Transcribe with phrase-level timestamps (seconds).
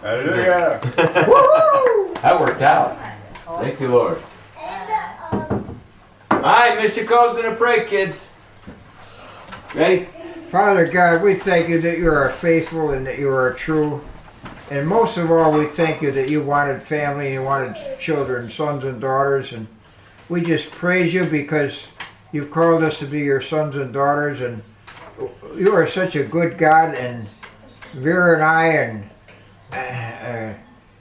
[0.00, 0.80] Hallelujah.
[2.22, 2.96] That worked out.
[3.58, 4.22] Thank you, Lord.
[5.42, 5.50] All
[6.30, 7.04] right, Mr.
[7.04, 8.28] Cole's gonna pray, kids.
[9.74, 10.06] Ready?
[10.56, 14.02] Father God, we thank you that you are faithful and that you are true.
[14.70, 18.50] And most of all, we thank you that you wanted family and you wanted children,
[18.50, 19.52] sons and daughters.
[19.52, 19.66] And
[20.30, 21.88] we just praise you because
[22.32, 24.40] you've called us to be your sons and daughters.
[24.40, 24.62] And
[25.54, 26.94] you are such a good God.
[26.94, 27.28] And
[27.92, 29.10] Vera and I and
[29.74, 30.54] uh, uh,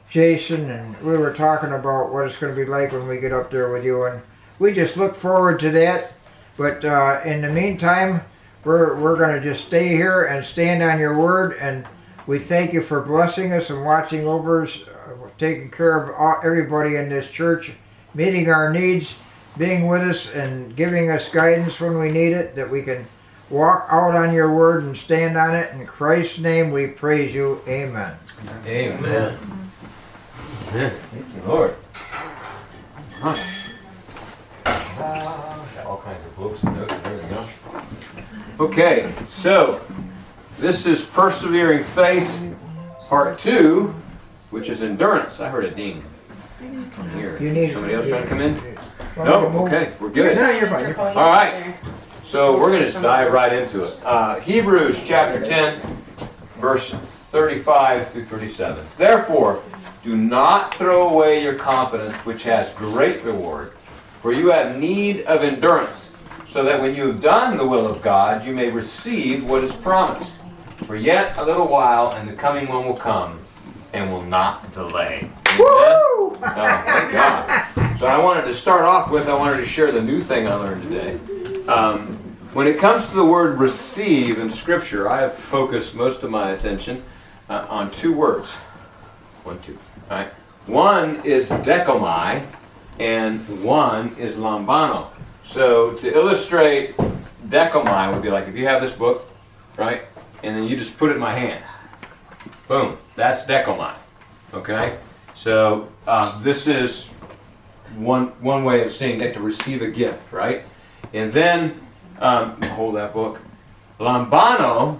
[0.09, 3.31] Jason, and we were talking about what it's going to be like when we get
[3.31, 4.03] up there with you.
[4.03, 4.21] And
[4.59, 6.11] we just look forward to that.
[6.57, 8.19] But uh, in the meantime,
[8.65, 11.57] we're, we're going to just stay here and stand on your word.
[11.59, 11.85] And
[12.27, 16.39] we thank you for blessing us and watching over us, uh, taking care of all,
[16.43, 17.71] everybody in this church,
[18.13, 19.13] meeting our needs,
[19.57, 23.07] being with us, and giving us guidance when we need it, that we can
[23.49, 25.71] walk out on your word and stand on it.
[25.73, 27.61] In Christ's name we praise you.
[27.67, 28.17] Amen.
[28.65, 29.37] Amen.
[30.69, 30.91] Amen.
[31.11, 31.75] Thank you, Lord.
[33.19, 33.35] Huh.
[34.65, 37.49] Got all kinds of books and notes and everything else.
[38.57, 39.81] Okay, so
[40.59, 42.55] this is persevering faith,
[43.09, 43.93] part two,
[44.49, 45.41] which is endurance.
[45.41, 46.01] I heard a ding.
[47.17, 47.37] Here.
[47.73, 48.77] Somebody else trying to come in?
[49.17, 49.47] No.
[49.65, 50.37] Okay, we're good.
[50.37, 50.85] No, you're fine.
[50.85, 51.17] You're fine.
[51.17, 51.75] All right.
[52.23, 53.99] So we're going to just dive right into it.
[54.05, 55.81] Uh, Hebrews chapter 10,
[56.57, 58.85] verse 35 through 37.
[58.97, 59.61] Therefore,
[60.01, 63.73] do not throw away your confidence, which has great reward,
[64.21, 66.13] for you have need of endurance,
[66.45, 69.75] so that when you have done the will of God, you may receive what is
[69.75, 70.31] promised.
[70.85, 73.39] For yet a little while, and the coming one will come,
[73.93, 75.19] and will not delay.
[75.19, 75.31] Amen?
[75.59, 77.97] Oh, thank God.
[77.97, 80.53] So I wanted to start off with, I wanted to share the new thing I
[80.55, 81.17] learned today.
[81.67, 82.19] Um,
[82.53, 86.51] when it comes to the word receive in Scripture, I have focused most of my
[86.51, 87.03] attention
[87.49, 88.51] uh, on two words.
[89.43, 89.77] One, two.
[90.09, 90.27] All right.
[90.67, 92.45] One is dechomai,
[92.99, 95.07] and one is lambano.
[95.45, 96.97] So to illustrate
[97.47, 99.29] dechomai would be like if you have this book,
[99.77, 100.01] right,
[100.43, 101.67] and then you just put it in my hands.
[102.67, 102.97] Boom.
[103.15, 103.93] That's dechomai.
[104.53, 104.97] Okay.
[105.35, 107.07] So uh, this is
[107.95, 110.63] one one way of saying that to receive a gift, right?
[111.13, 111.79] And then
[112.19, 113.39] um, hold that book.
[113.99, 114.99] Lambano,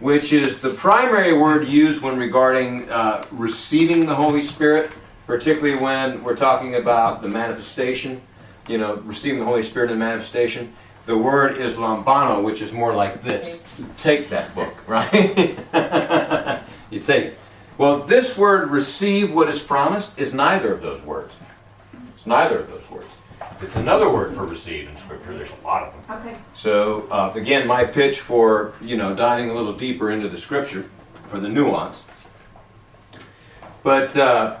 [0.00, 4.90] which is the primary word used when regarding uh, receiving the Holy Spirit,
[5.26, 8.20] particularly when we're talking about the manifestation,
[8.68, 10.72] you know, receiving the Holy Spirit in the manifestation.
[11.06, 13.60] The word is lambano, which is more like this.
[13.96, 15.12] Take that book, right?
[16.90, 17.38] you take it.
[17.76, 21.34] Well, this word receive what is promised is neither of those words.
[22.16, 23.08] It's neither of those words.
[23.60, 25.36] It's another word for receive in Scripture.
[25.36, 26.18] There's a lot of them.
[26.18, 26.36] Okay.
[26.54, 30.88] So uh, again, my pitch for you know diving a little deeper into the Scripture
[31.28, 32.04] for the nuance.
[33.82, 34.60] But uh,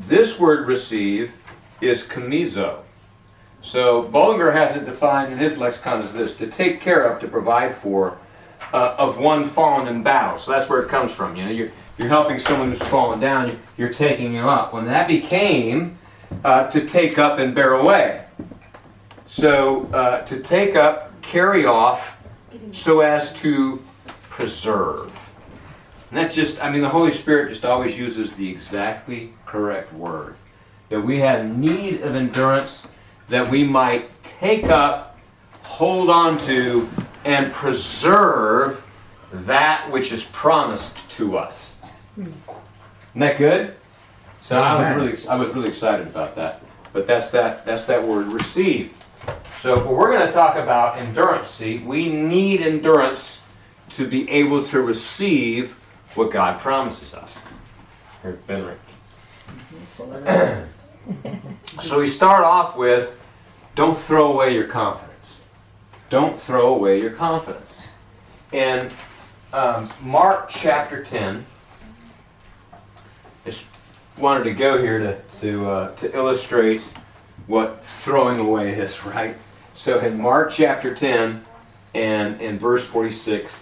[0.00, 1.32] this word receive
[1.80, 2.80] is komizo.
[3.62, 7.28] So Bullinger has it defined in his lexicon as this: to take care of, to
[7.28, 8.18] provide for,
[8.72, 10.38] uh, of one fallen in battle.
[10.38, 11.36] So that's where it comes from.
[11.36, 13.48] You know, you're you're helping someone who's fallen down.
[13.48, 14.72] You're, you're taking him up.
[14.72, 15.98] When that became
[16.44, 18.24] uh, to take up and bear away.
[19.26, 22.18] So uh, to take up, carry off,
[22.72, 23.82] so as to
[24.30, 25.12] preserve.
[26.10, 30.36] And that just, I mean, the Holy Spirit just always uses the exactly correct word.
[30.88, 32.86] That we have need of endurance
[33.28, 35.18] that we might take up,
[35.62, 36.88] hold on to,
[37.24, 38.82] and preserve
[39.32, 41.76] that which is promised to us.
[42.16, 42.32] Isn't
[43.16, 43.74] that good?
[44.40, 46.62] So I was really, I was really excited about that.
[46.92, 48.92] But that's that, that's that word receive.
[49.60, 51.50] So, but we're going to talk about endurance.
[51.50, 53.42] See, we need endurance
[53.90, 55.72] to be able to receive
[56.14, 57.36] what God promises us.
[58.22, 58.78] Here, Ben Rick.
[61.82, 63.20] So we start off with
[63.76, 65.38] don't throw away your confidence.
[66.10, 67.70] Don't throw away your confidence.
[68.52, 68.90] And
[69.52, 71.46] um, Mark chapter 10,
[73.44, 73.64] just
[74.16, 76.80] wanted to go here to, to, uh, to illustrate
[77.46, 79.36] what throwing away is, right?
[79.74, 81.44] So in Mark chapter 10
[81.94, 83.56] and in verse 46,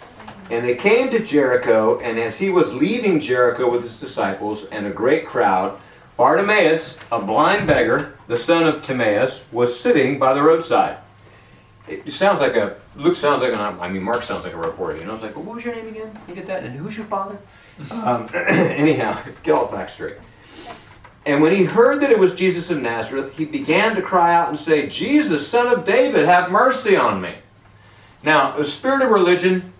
[0.48, 4.86] and they came to Jericho, and as he was leaving Jericho with his disciples and
[4.86, 5.78] a great crowd,
[6.16, 10.98] Bartimaeus, a blind beggar, the son of Timaeus, was sitting by the roadside.
[11.88, 14.96] It sounds like a Luke sounds like, an, I mean, Mark sounds like a reporter.
[14.96, 16.18] You know, I was like, well, what was your name again?
[16.26, 16.64] You get that?
[16.64, 17.38] And who's your father?
[17.90, 20.16] Um, anyhow, get all facts straight.
[21.26, 24.48] And when he heard that it was Jesus of Nazareth, he began to cry out
[24.48, 27.34] and say, Jesus, son of David, have mercy on me.
[28.22, 29.72] Now, the spirit of religion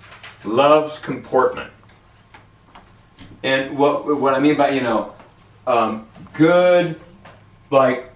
[0.44, 1.70] loves comportment.
[3.42, 5.14] And what, what I mean by, you know,
[5.66, 7.00] um, good,
[7.70, 8.12] like,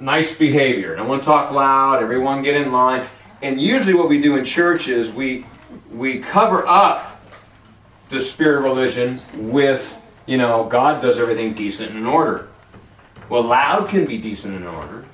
[0.00, 0.96] nice behavior.
[0.96, 3.06] No one talk loud, everyone get in line.
[3.42, 5.46] And usually what we do in church is we,
[5.92, 7.20] we cover up
[8.10, 12.48] the spirit of religion with, you know, God does everything decent and in order.
[13.28, 15.04] Well, loud can be decent and in order,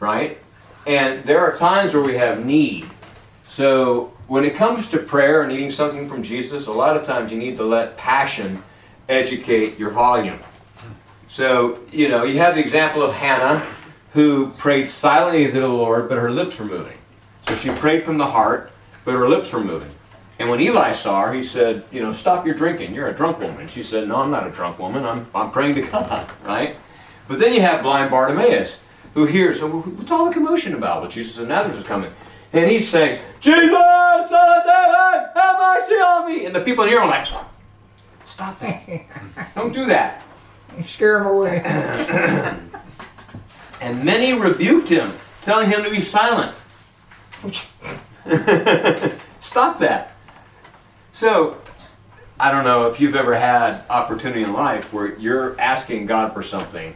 [0.00, 0.38] right?
[0.86, 2.86] And there are times where we have need.
[3.44, 7.32] So when it comes to prayer and needing something from Jesus, a lot of times
[7.32, 8.62] you need to let passion
[9.08, 10.38] educate your volume.
[11.36, 13.62] So, you know, you have the example of Hannah
[14.14, 16.96] who prayed silently to the Lord, but her lips were moving.
[17.46, 18.72] So she prayed from the heart,
[19.04, 19.90] but her lips were moving.
[20.38, 22.94] And when Eli saw her, he said, you know, stop your drinking.
[22.94, 23.68] You're a drunk woman.
[23.68, 25.04] She said, no, I'm not a drunk woman.
[25.04, 26.76] I'm, I'm praying to God, right?
[27.28, 28.78] But then you have blind Bartimaeus,
[29.12, 31.02] who hears, what's all the commotion about?
[31.02, 32.12] Well, Jesus of Nazareth is coming.
[32.54, 36.46] And he's saying, Jesus, son of David, have mercy on me.
[36.46, 37.26] And the people in here are like,
[38.24, 38.88] stop that.
[39.54, 40.22] Don't do that.
[40.84, 42.62] Scare him away.
[43.80, 45.12] And many rebuked him,
[45.42, 46.54] telling him to be silent.
[49.40, 50.16] Stop that.
[51.12, 51.58] So,
[52.40, 56.42] I don't know if you've ever had opportunity in life where you're asking God for
[56.42, 56.94] something,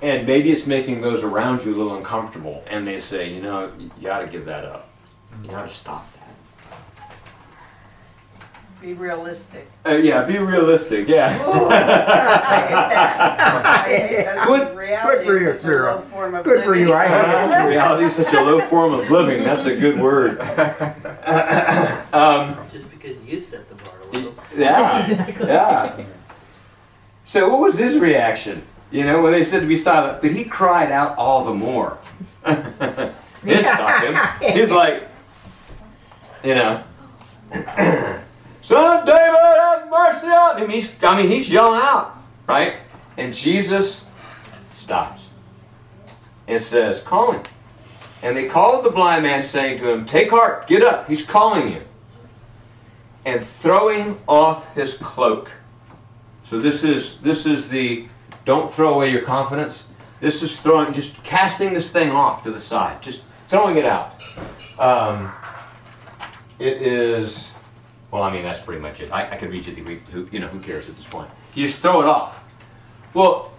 [0.00, 3.70] and maybe it's making those around you a little uncomfortable, and they say, you know,
[3.78, 4.88] you got to give that up.
[5.42, 6.15] You got to stop.
[8.86, 9.68] Be realistic.
[9.84, 11.08] Uh, yeah, be realistic.
[11.08, 11.36] Yeah.
[11.44, 13.66] Ooh, I hate that.
[13.66, 14.46] I hate that.
[14.46, 15.94] Good- good for you, is such a Vera.
[15.96, 16.86] low form of Good for living.
[16.86, 17.68] you, I hate it.
[17.68, 19.42] Reality is such a low form of living.
[19.42, 20.40] That's a good word.
[22.12, 24.32] um, Just because you set the bar low.
[24.56, 26.04] Yeah, yeah.
[27.24, 28.64] So what was his reaction?
[28.92, 31.98] You know, when they said to be silent, but he cried out all the more.
[32.44, 34.52] this stopped him.
[34.52, 35.08] He was like,
[36.44, 36.84] you know,
[38.66, 40.68] Son of David, have mercy on him.
[40.68, 42.16] He's, I mean, he's yelling out,
[42.48, 42.74] right?
[43.16, 44.04] And Jesus
[44.76, 45.28] stops
[46.48, 47.44] and says, call him.
[48.24, 51.72] And they called the blind man, saying to him, Take heart, get up, he's calling
[51.72, 51.82] you
[53.24, 55.52] and throwing off his cloak.
[56.42, 58.08] So this is this is the
[58.44, 59.84] don't throw away your confidence.
[60.20, 64.20] This is throwing just casting this thing off to the side, just throwing it out.
[64.76, 65.32] Um,
[66.58, 67.50] it is
[68.16, 69.12] well, I mean that's pretty much it.
[69.12, 70.08] I, I could read you the Greek.
[70.08, 71.28] Who, you know who cares at this point?
[71.54, 72.42] You just throw it off.
[73.12, 73.52] Well,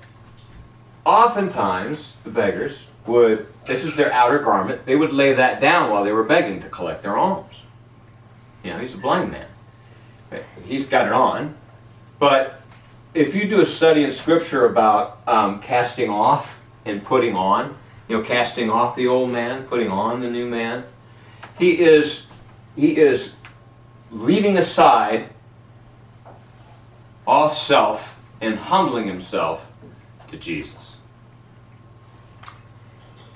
[1.06, 4.84] oftentimes the beggars would this is their outer garment.
[4.88, 7.62] They would lay that down while they were begging to collect their alms.
[8.64, 9.46] You know, he's a blind man.
[10.66, 11.56] He's got it on.
[12.18, 12.60] But
[13.14, 17.78] if you do a study in Scripture about um, casting off and putting on,
[18.08, 20.84] you know, casting off the old man, putting on the new man,
[21.60, 22.26] he is
[22.76, 23.34] he is
[24.12, 25.30] leaving aside
[27.26, 29.70] all self and humbling himself
[30.28, 30.98] to Jesus.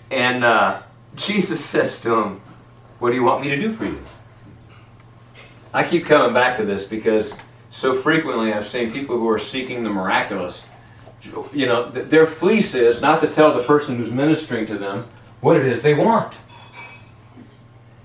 [0.10, 0.82] And uh,
[1.16, 2.42] Jesus says to him,
[3.00, 4.00] "What do you want me to do for you?"
[5.74, 7.34] I keep coming back to this because
[7.70, 10.62] so frequently I've seen people who are seeking the miraculous.
[11.54, 15.08] You know, their fleece is not to tell the person who's ministering to them
[15.40, 16.36] what it is they want.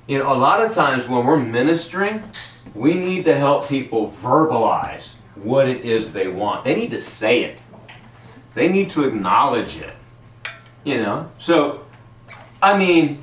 [0.07, 2.23] You know, a lot of times when we're ministering,
[2.75, 6.65] we need to help people verbalize what it is they want.
[6.65, 7.63] They need to say it.
[8.55, 9.95] They need to acknowledge it.
[10.85, 11.31] You know?
[11.39, 11.85] So,
[12.63, 13.23] I mean,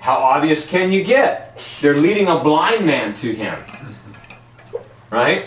[0.00, 1.58] how obvious can you get?
[1.80, 3.58] They're leading a blind man to him.
[5.10, 5.46] Right?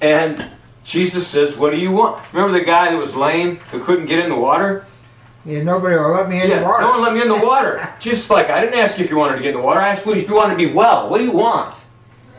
[0.00, 0.44] And
[0.84, 2.20] Jesus says, What do you want?
[2.32, 4.84] Remember the guy who was lame who couldn't get in the water?
[5.44, 6.82] Yeah, nobody will let me in yeah, the water.
[6.82, 7.92] no one let me in the water.
[7.98, 9.80] Just like I didn't ask you if you wanted to get in the water.
[9.80, 11.08] I asked you if you wanted to be well.
[11.08, 11.74] What do you want?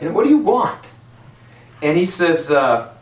[0.00, 0.90] You know, what do you want?
[1.82, 2.94] And he says, uh,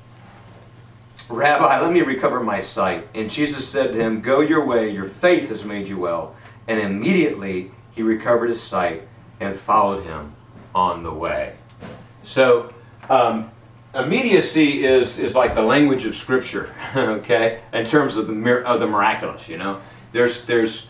[1.29, 3.07] Rabbi, let me recover my sight.
[3.15, 6.35] And Jesus said to him, Go your way, your faith has made you well.
[6.67, 9.03] And immediately he recovered his sight
[9.39, 10.35] and followed him
[10.75, 11.55] on the way.
[12.23, 12.73] So,
[13.09, 13.51] um,
[13.95, 18.87] immediacy is, is like the language of Scripture, okay, in terms of the, of the
[18.87, 19.81] miraculous, you know.
[20.13, 20.87] There's, there's,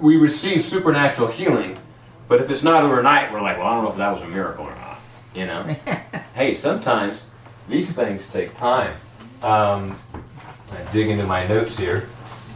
[0.00, 1.78] we receive supernatural healing,
[2.28, 4.28] but if it's not overnight, we're like, well, I don't know if that was a
[4.28, 5.00] miracle or not,
[5.34, 5.62] you know.
[6.34, 7.26] hey, sometimes
[7.68, 8.96] these things take time.
[9.42, 9.98] Um,
[10.70, 12.08] I dig into my notes here.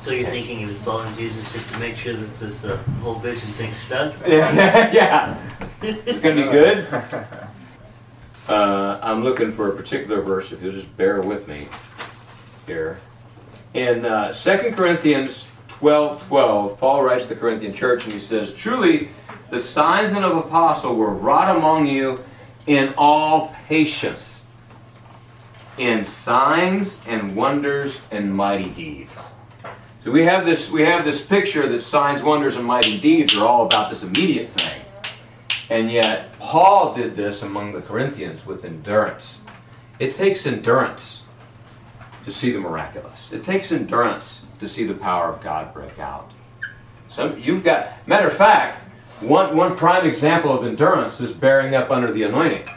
[0.02, 3.16] So you're thinking he was following Jesus just to make sure that this uh, whole
[3.16, 4.14] vision thing stuck?
[4.25, 5.37] Yeah, yeah.
[5.83, 6.87] It's gonna be good.
[8.48, 11.66] Uh, I'm looking for a particular verse, if you'll just bear with me
[12.66, 13.00] here.
[13.74, 18.54] In uh, 2 Corinthians 12 12, Paul writes to the Corinthian church and he says,
[18.54, 19.08] Truly,
[19.50, 22.24] the signs and of an apostle were wrought among you
[22.66, 24.44] in all patience,
[25.76, 29.18] in signs and wonders and mighty deeds.
[30.04, 33.44] So we have this we have this picture that signs, wonders, and mighty deeds are
[33.44, 34.86] all about this immediate thing.
[35.68, 39.38] And yet Paul did this among the Corinthians with endurance.
[39.99, 41.23] It takes endurance
[42.23, 43.32] to see the miraculous.
[43.32, 46.30] It takes endurance to see the power of God break out.
[47.08, 48.78] Some you've got matter of fact,
[49.20, 52.68] one one prime example of endurance is bearing up under the anointing.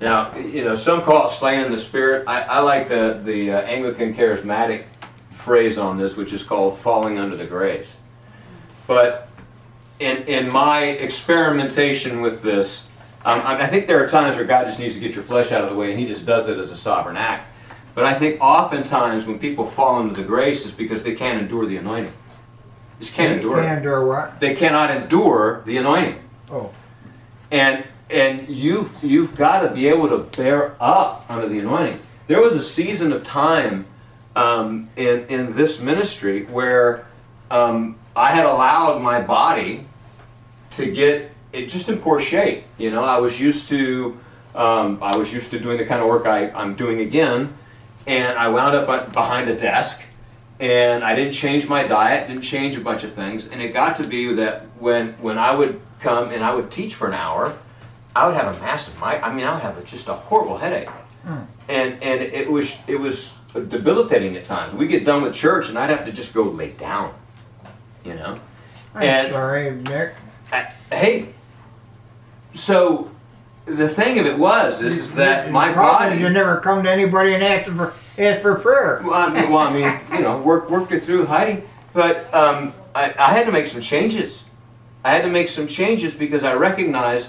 [0.00, 2.24] Now, you know, some call it slaying in the spirit.
[2.26, 4.84] I, I like the, the uh, Anglican charismatic
[5.32, 7.96] phrase on this, which is called falling under the grace.
[8.86, 9.28] But
[9.98, 12.84] in, in my experimentation with this,
[13.24, 15.62] um, I think there are times where God just needs to get your flesh out
[15.62, 17.48] of the way, and He just does it as a sovereign act.
[17.94, 21.64] But I think oftentimes when people fall under the grace is because they can't endure
[21.64, 22.12] the anointing.
[23.00, 23.62] Just can't endure it.
[23.62, 24.40] Can endure what?
[24.40, 26.20] They cannot endure the anointing.
[26.50, 26.70] Oh.
[27.50, 32.00] And and you've you've got to be able to bear up under the anointing.
[32.26, 33.86] There was a season of time
[34.36, 37.06] um, in in this ministry where
[37.50, 39.86] um, I had allowed my body
[40.72, 42.64] to get it just in poor shape.
[42.78, 44.18] You know, I was used to
[44.54, 47.56] um, I was used to doing the kind of work I, I'm doing again,
[48.06, 50.02] and I wound up behind a desk,
[50.60, 53.96] and I didn't change my diet, didn't change a bunch of things, and it got
[53.96, 57.56] to be that when when I would come and I would teach for an hour,
[58.14, 58.94] I would have a massive.
[59.02, 60.88] I mean, I would have a, just a horrible headache,
[61.68, 64.72] and and it was it was debilitating at times.
[64.72, 67.12] We get done with church, and I'd have to just go lay down,
[68.04, 68.36] you know.
[68.94, 70.14] I'm And- sorry, Nick.
[70.52, 71.28] I- hey,
[72.52, 73.10] so
[73.64, 76.20] the thing of it was is, is that my problem is body.
[76.20, 79.00] You never come to anybody and ask for ask for prayer.
[79.04, 81.66] Well, I mean, well, I mean, you know, work, worked it through hiding.
[81.92, 84.44] But um, I, I had to make some changes.
[85.04, 87.28] I had to make some changes because I recognized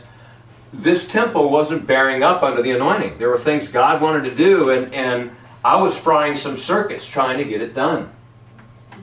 [0.73, 3.17] this temple wasn't bearing up under the anointing.
[3.17, 5.31] There were things God wanted to do, and, and
[5.63, 8.09] I was frying some circuits trying to get it done.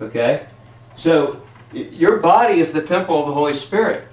[0.00, 0.46] Okay?
[0.96, 1.40] So, y-
[1.72, 4.08] your body is the temple of the Holy Spirit.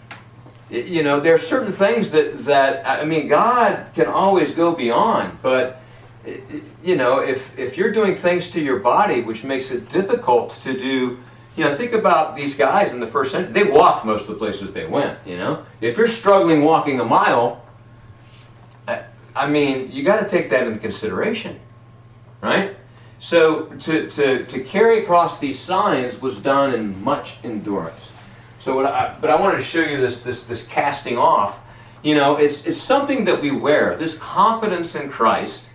[0.69, 5.39] You know, there are certain things that, that I mean, God can always go beyond,
[5.41, 5.81] but
[6.83, 10.77] you know, if, if you're doing things to your body which makes it difficult to
[10.77, 11.17] do,
[11.55, 13.51] you know, think about these guys in the first century.
[13.51, 15.65] They walked most of the places they went, you know.
[15.81, 17.65] If you're struggling walking a mile,
[18.87, 19.03] I,
[19.35, 21.59] I mean, you got to take that into consideration,
[22.41, 22.77] right?
[23.19, 28.09] So to, to, to carry across these signs was done in much endurance.
[28.59, 31.59] So what I, but I wanted to show you this, this, this casting off.
[32.01, 33.97] You know, it's, it's something that we wear.
[33.97, 35.71] This confidence in Christ,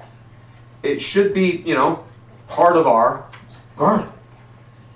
[0.83, 2.07] it should be, you know,
[2.49, 3.27] part of our
[3.77, 4.11] garment.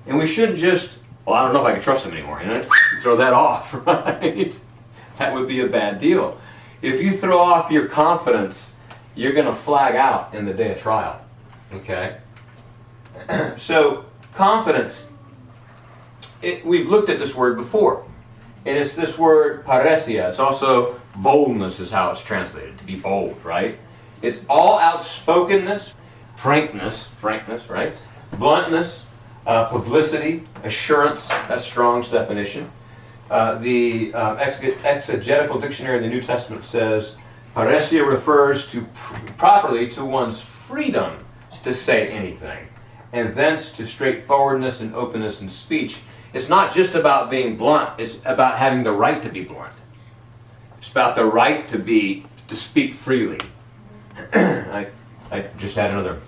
[0.07, 0.91] And we shouldn't just,
[1.27, 2.63] well, I don't know if I can trust him anymore, you know,
[3.03, 4.59] throw that off, right?
[5.19, 6.41] That would be a bad deal.
[6.81, 8.73] If you throw off your confidence,
[9.15, 11.21] you're going to flag out in the day of trial,
[11.75, 12.19] okay?
[13.57, 15.07] so, confidence,
[16.43, 18.05] it, we've looked at this word before.
[18.67, 20.29] And it's this word parrhesia.
[20.29, 23.79] It's also boldness, is how it's translated, to be bold, right?
[24.23, 25.95] It's all outspokenness,
[26.37, 27.95] frankness, frankness, right?
[28.35, 29.05] Bluntness,
[29.47, 31.29] uh, publicity, assurance.
[31.29, 32.71] That's Strong's definition.
[33.31, 37.17] Uh, the um, exegetical dictionary of the New Testament says
[37.55, 41.25] parrhesia refers to pr- properly to one's freedom
[41.63, 42.67] to say anything,
[43.13, 45.97] and thence to straightforwardness and openness in speech.
[46.35, 49.73] It's not just about being blunt; it's about having the right to be blunt.
[50.79, 53.41] It's about the right to be to speak freely.
[54.35, 54.89] I,
[55.31, 56.21] I just had another,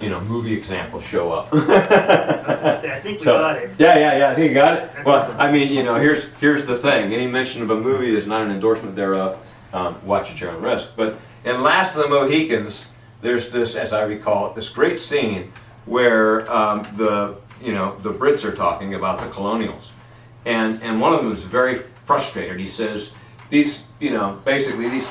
[0.00, 1.48] you know, movie example show up.
[1.52, 3.70] I say, I think we So- got it.
[3.78, 4.30] Yeah, yeah, yeah.
[4.30, 4.90] I think you got it.
[5.04, 7.12] Well, I mean, you know, here's here's the thing.
[7.12, 9.38] Any mention of a movie is not an endorsement thereof.
[9.72, 10.90] Um, watch at your own risk.
[10.96, 12.86] But in Last of the Mohicans,
[13.20, 15.52] there's this, as I recall it, this great scene
[15.88, 19.90] where um, the you know the Brits are talking about the colonials,
[20.44, 22.60] and and one of them is very frustrated.
[22.60, 23.12] He says,
[23.50, 25.08] these you know basically these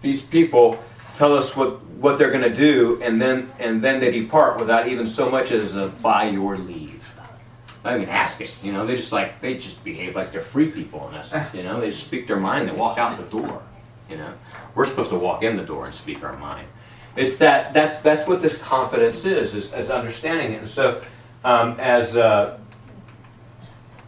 [0.00, 0.82] these people
[1.14, 4.88] tell us what what they're going to do, and then and then they depart without
[4.88, 6.92] even so much as a by your leave.
[7.84, 8.64] Not even ask it.
[8.64, 11.54] You know, they just like they just behave like they're free people in essence.
[11.54, 12.68] You know, they just speak their mind.
[12.68, 13.62] They walk out the door.
[14.10, 14.32] You know,
[14.74, 16.66] we're supposed to walk in the door and speak our mind.
[17.16, 20.58] It's that that's that's what this confidence is is, is understanding it.
[20.58, 21.02] And so
[21.44, 22.58] um, as uh,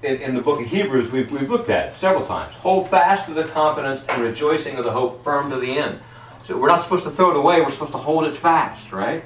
[0.03, 2.55] in, in the book of Hebrews, we've, we've looked at it several times.
[2.55, 6.00] Hold fast to the confidence and rejoicing of the hope firm to the end.
[6.45, 9.25] So we're not supposed to throw it away, we're supposed to hold it fast, right?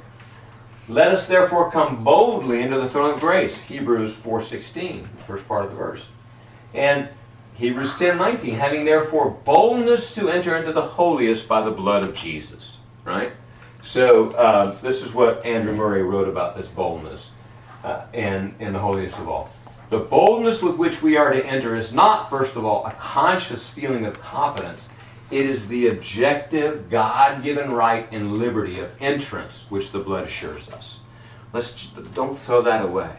[0.88, 3.56] Let us therefore come boldly into the throne of grace.
[3.60, 6.06] Hebrews 4.16, first part of the verse.
[6.74, 7.08] And
[7.54, 12.78] Hebrews 10.19, having therefore boldness to enter into the holiest by the blood of Jesus,
[13.04, 13.32] right?
[13.82, 17.30] So uh, this is what Andrew Murray wrote about this boldness
[17.84, 19.50] uh, in, in the holiest of all.
[19.90, 23.68] The boldness with which we are to enter is not, first of all, a conscious
[23.68, 24.88] feeling of confidence.
[25.30, 30.70] It is the objective, God given right and liberty of entrance which the blood assures
[30.70, 31.00] us.
[31.52, 33.16] Let's, don't throw that away.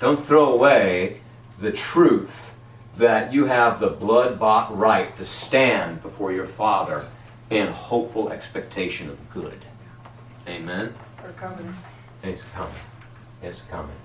[0.00, 1.20] Don't throw away
[1.58, 2.54] the truth
[2.96, 7.04] that you have the blood bought right to stand before your Father
[7.50, 9.64] in hopeful expectation of good.
[10.48, 10.94] Amen?
[11.22, 11.74] We're coming.
[12.22, 12.74] It's coming.
[13.42, 13.96] It's coming.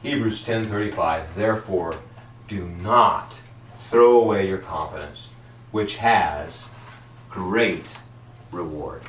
[0.00, 1.96] Hebrews 10:35 Therefore
[2.46, 3.40] do not
[3.76, 5.30] throw away your confidence
[5.72, 6.66] which has
[7.28, 7.96] great
[8.52, 9.02] reward.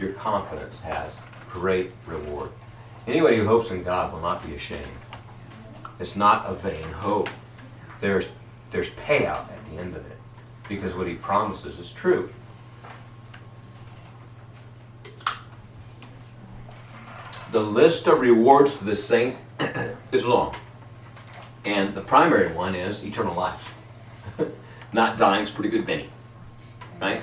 [0.00, 1.16] Your confidence has
[1.52, 2.50] great reward.
[3.06, 4.86] Anybody who hopes in God will not be ashamed.
[6.00, 7.28] It's not a vain hope.
[8.00, 8.28] There's
[8.70, 10.18] there's payout at the end of it
[10.66, 12.30] because what he promises is true.
[17.54, 19.36] The list of rewards to the saint
[20.10, 20.56] is long.
[21.64, 23.72] And the primary one is eternal life.
[24.92, 26.10] Not dying's pretty good Benny.
[27.00, 27.22] Right?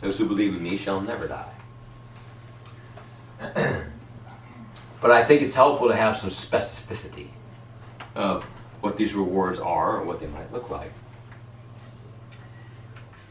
[0.00, 1.52] Those who believe in me shall never die.
[5.00, 7.26] but I think it's helpful to have some specificity
[8.14, 8.44] of
[8.82, 10.92] what these rewards are or what they might look like.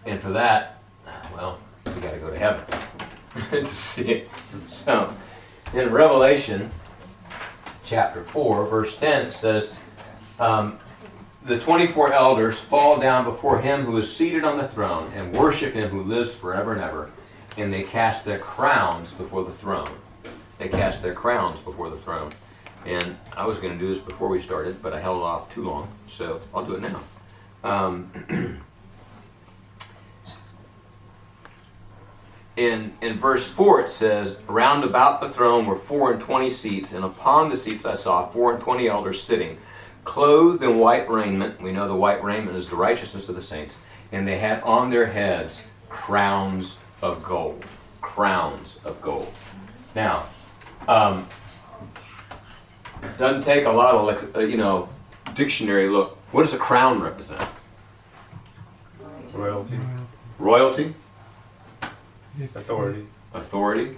[0.05, 0.81] And for that,
[1.33, 2.65] well, we got to go to heaven
[3.51, 4.29] to see it.
[4.69, 5.15] So,
[5.73, 6.69] in Revelation
[7.85, 9.71] chapter 4, verse 10, it says,
[10.39, 10.79] um,
[11.45, 15.73] The 24 elders fall down before him who is seated on the throne and worship
[15.73, 17.09] him who lives forever and ever.
[17.57, 19.89] And they cast their crowns before the throne.
[20.57, 22.33] They cast their crowns before the throne.
[22.85, 25.63] And I was going to do this before we started, but I held off too
[25.63, 27.01] long, so I'll do it now.
[27.63, 28.63] Um,
[32.61, 36.93] in, in verse 4 it says, Round about the throne were four and twenty seats,
[36.93, 39.57] and upon the seats I saw four and twenty elders sitting,
[40.03, 41.61] clothed in white raiment.
[41.61, 43.79] We know the white raiment is the righteousness of the saints.
[44.11, 47.65] And they had on their heads crowns of gold.
[48.01, 49.33] Crowns of gold.
[49.95, 50.25] Now,
[50.87, 51.27] um,
[53.17, 54.89] doesn't take a lot of, like, uh, you know,
[55.33, 56.17] dictionary look.
[56.31, 57.41] What does a crown represent?
[59.33, 59.79] Royalty,
[60.39, 60.93] Royalty,
[62.55, 63.97] authority, authority,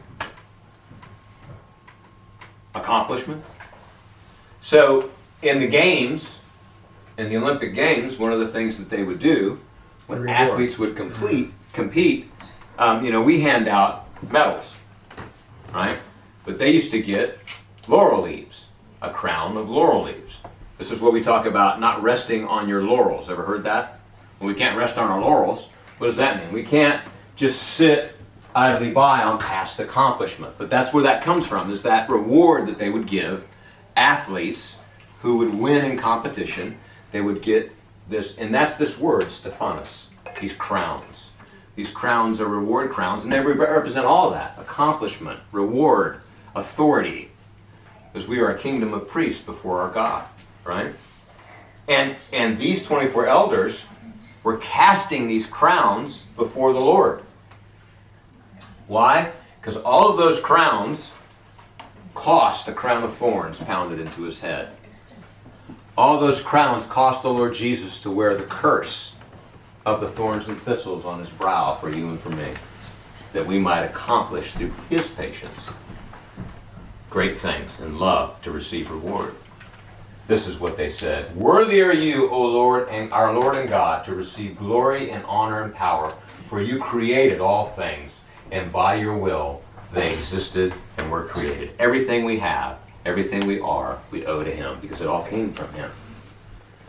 [2.75, 3.43] accomplishment.
[4.61, 6.39] So, in the games,
[7.17, 9.59] in the Olympic Games, one of the things that they would do
[10.07, 10.37] when Reward.
[10.37, 12.31] athletes would complete compete,
[12.77, 14.75] um, you know, we hand out medals,
[15.73, 15.97] right?
[16.45, 17.39] But they used to get
[17.87, 18.65] laurel leaves,
[19.01, 20.35] a crown of laurel leaves.
[20.77, 23.29] This is what we talk about not resting on your laurels.
[23.29, 23.99] Ever heard that?
[24.39, 25.69] Well, we can't rest on our laurels.
[25.97, 26.53] What does that mean?
[26.53, 27.01] We can't
[27.35, 28.12] just sit
[28.55, 30.55] idly by on past accomplishment.
[30.57, 33.45] But that's where that comes from, is that reward that they would give
[33.95, 34.75] athletes
[35.21, 36.77] who would win in competition.
[37.11, 37.71] They would get
[38.09, 40.07] this, and that's this word, stephanos,
[40.39, 41.29] these crowns.
[41.75, 46.21] These crowns are reward crowns, and they re- represent all that accomplishment, reward,
[46.55, 47.31] authority,
[48.11, 50.25] because we are a kingdom of priests before our God,
[50.63, 50.93] right?
[51.87, 53.85] And, and these 24 elders
[54.43, 57.23] were casting these crowns before the Lord.
[58.93, 59.31] Why?
[59.59, 61.09] Because all of those crowns
[62.13, 64.71] cost a crown of thorns pounded into his head.
[65.97, 69.15] All those crowns cost the Lord Jesus to wear the curse
[69.83, 72.53] of the thorns and thistles on his brow for you and for me,
[73.33, 75.71] that we might accomplish through his patience
[77.09, 79.33] great things and love to receive reward.
[80.27, 84.05] This is what they said Worthy are you, O Lord, and our Lord and God,
[84.05, 86.13] to receive glory and honor and power,
[86.47, 88.11] for you created all things,
[88.53, 89.61] and by your will
[89.91, 91.71] they existed and were created.
[91.79, 95.71] Everything we have, everything we are, we owe to Him, because it all came from
[95.73, 95.91] Him.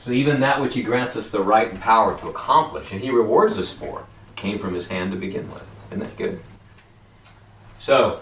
[0.00, 3.11] So even that which He grants us the right and power to accomplish, and He
[3.11, 5.66] rewards us for, came from His hand to begin with.
[5.88, 6.40] Isn't that good?
[7.79, 8.20] So,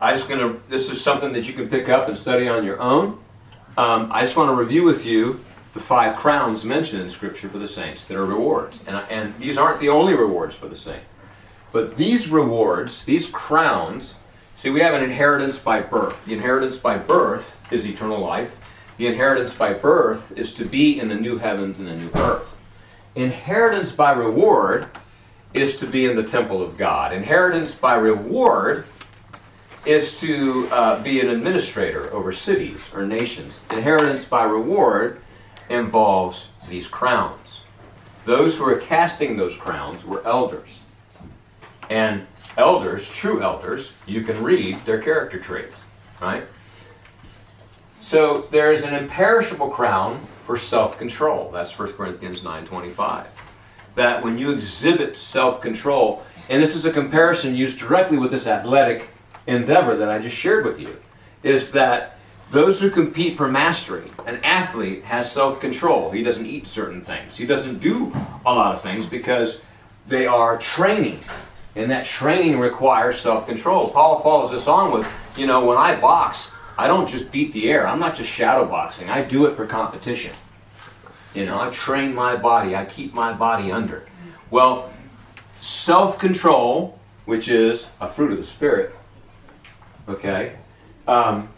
[0.00, 0.56] I just gonna.
[0.68, 3.20] This is something that you can pick up and study on your own.
[3.76, 5.40] Um, I just want to review with you
[5.72, 9.58] the five crowns mentioned in Scripture for the saints that are rewards, and and these
[9.58, 11.02] aren't the only rewards for the saint,
[11.72, 14.14] but these rewards, these crowns,
[14.58, 16.24] See, we have an inheritance by birth.
[16.24, 18.50] The inheritance by birth is eternal life.
[18.96, 22.56] The inheritance by birth is to be in the new heavens and the new earth.
[23.14, 24.88] Inheritance by reward
[25.54, 27.12] is to be in the temple of God.
[27.12, 28.86] Inheritance by reward
[29.86, 33.60] is to uh, be an administrator over cities or nations.
[33.70, 35.20] Inheritance by reward
[35.68, 37.60] involves these crowns.
[38.24, 40.77] Those who are casting those crowns were elders.
[41.88, 45.84] And elders, true elders, you can read their character traits,
[46.20, 46.44] right?
[48.00, 51.50] So there is an imperishable crown for self-control.
[51.52, 53.26] That's 1 Corinthians 9:25.
[53.94, 59.10] That when you exhibit self-control, and this is a comparison used directly with this athletic
[59.46, 60.96] endeavor that I just shared with you,
[61.42, 62.16] is that
[62.50, 66.10] those who compete for mastery, an athlete has self-control.
[66.10, 67.36] He doesn't eat certain things.
[67.36, 68.10] He doesn't do
[68.46, 69.60] a lot of things because
[70.06, 71.20] they are training.
[71.78, 73.90] And that training requires self-control.
[73.90, 77.70] Paul follows this on with, you know, when I box, I don't just beat the
[77.70, 77.86] air.
[77.86, 79.08] I'm not just shadow boxing.
[79.08, 80.32] I do it for competition.
[81.34, 82.74] You know, I train my body.
[82.74, 84.04] I keep my body under.
[84.50, 84.92] Well,
[85.60, 88.92] self-control, which is a fruit of the spirit,
[90.08, 90.56] okay,
[91.06, 91.48] um,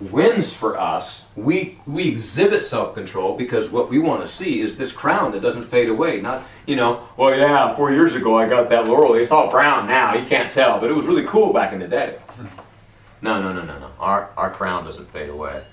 [0.00, 1.22] wins for us.
[1.36, 5.68] We we exhibit self-control because what we want to see is this crown that doesn't
[5.68, 6.20] fade away.
[6.20, 9.14] Not you know, well yeah, four years ago I got that laurel.
[9.14, 10.14] It's all brown now.
[10.14, 12.18] You can't tell, but it was really cool back in the day.
[13.20, 13.90] No, no, no, no, no.
[13.98, 15.64] Our our crown doesn't fade away.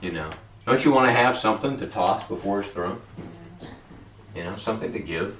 [0.00, 0.30] You know,
[0.66, 3.00] don't you want to have something to toss before his throne?
[4.34, 5.36] You know, something to give.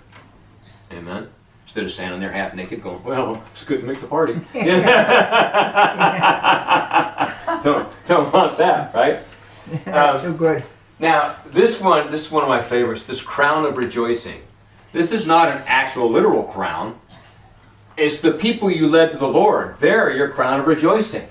[0.92, 1.28] Amen.
[1.64, 4.40] Instead of standing there half naked going, well, it's good to make the party.
[7.64, 9.20] don't, don't want that, right?
[9.86, 10.64] Um, Too good.
[10.98, 14.42] Now, this one, this is one of my favorites, this crown of rejoicing.
[14.92, 16.98] This is not an actual literal crown.
[17.96, 19.76] It's the people you led to the Lord.
[19.78, 21.28] They're your crown of rejoicing.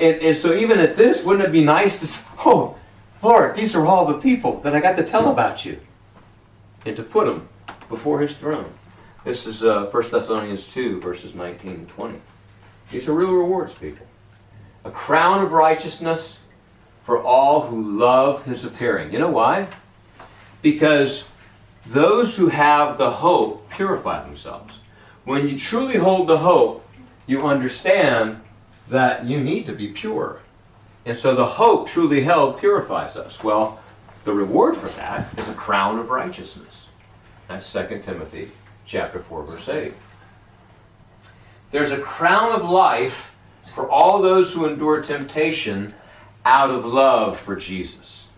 [0.00, 2.76] And, and so even at this, wouldn't it be nice to say, oh,
[3.22, 5.78] Lord, these are all the people that I got to tell about you.
[6.84, 7.48] And to put them
[7.88, 8.72] before his throne.
[9.24, 12.20] This is uh, 1 Thessalonians 2, verses 19 and 20.
[12.90, 14.06] These are real rewards, people.
[14.84, 16.38] A crown of righteousness
[17.02, 19.12] for all who love his appearing.
[19.12, 19.68] You know why?
[20.62, 21.28] Because
[21.86, 24.74] those who have the hope purify themselves.
[25.24, 26.86] When you truly hold the hope,
[27.26, 28.40] you understand
[28.88, 30.40] that you need to be pure.
[31.04, 33.42] And so the hope truly held purifies us.
[33.42, 33.80] Well,
[34.24, 36.86] the reward for that is a crown of righteousness.
[37.48, 38.50] That's 2 Timothy
[38.84, 39.94] chapter 4 verse 8.
[41.70, 43.32] There's a crown of life
[43.74, 45.94] for all those who endure temptation
[46.44, 48.28] out of love for Jesus.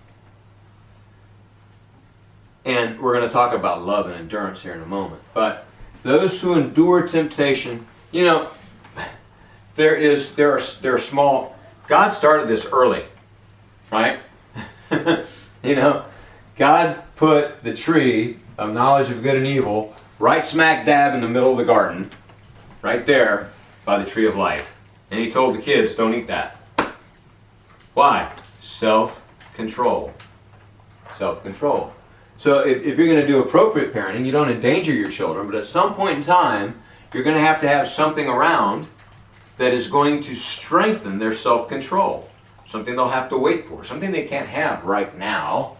[2.64, 5.22] And we're going to talk about love and endurance here in a moment.
[5.34, 5.66] But
[6.02, 8.48] those who endure temptation, you know,
[9.76, 13.04] there is there are there are small God started this early,
[13.90, 14.18] right?
[14.90, 16.04] you know,
[16.56, 21.28] God put the tree of knowledge of good and evil right smack dab in the
[21.28, 22.10] middle of the garden,
[22.88, 23.50] right there
[23.84, 24.66] by the tree of life.
[25.10, 26.56] And he told the kids, don't eat that.
[27.92, 28.32] Why?
[28.62, 29.22] Self
[29.52, 30.14] control.
[31.18, 31.92] Self control.
[32.38, 35.54] So if, if you're going to do appropriate parenting, you don't endanger your children, but
[35.54, 36.80] at some point in time,
[37.12, 38.86] you're going to have to have something around
[39.58, 42.30] that is going to strengthen their self control.
[42.66, 43.84] Something they'll have to wait for.
[43.84, 45.76] Something they can't have right now,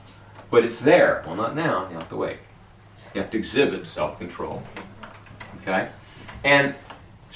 [0.51, 1.23] but it's there.
[1.27, 1.88] Well, not now.
[1.88, 2.38] You have to wait.
[3.14, 4.62] You have to exhibit self control.
[5.62, 5.88] Okay?
[6.44, 6.75] And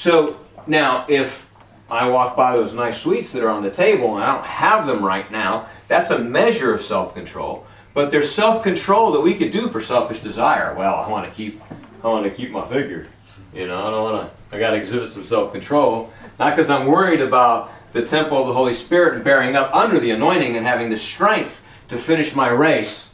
[0.02, 0.36] so
[0.66, 1.48] now, if
[1.88, 4.84] I walk by those nice sweets that are on the table and I don't have
[4.84, 7.64] them right now, that's a measure of self control.
[7.94, 10.74] But there's self control that we could do for selfish desire.
[10.74, 11.62] Well, I want to keep,
[12.02, 13.06] I want to keep my figure.
[13.54, 14.56] You know, I don't want to.
[14.56, 18.48] I got to exhibit some self control, not because I'm worried about the temple of
[18.48, 22.34] the Holy Spirit and bearing up under the anointing and having the strength to finish
[22.34, 23.10] my race.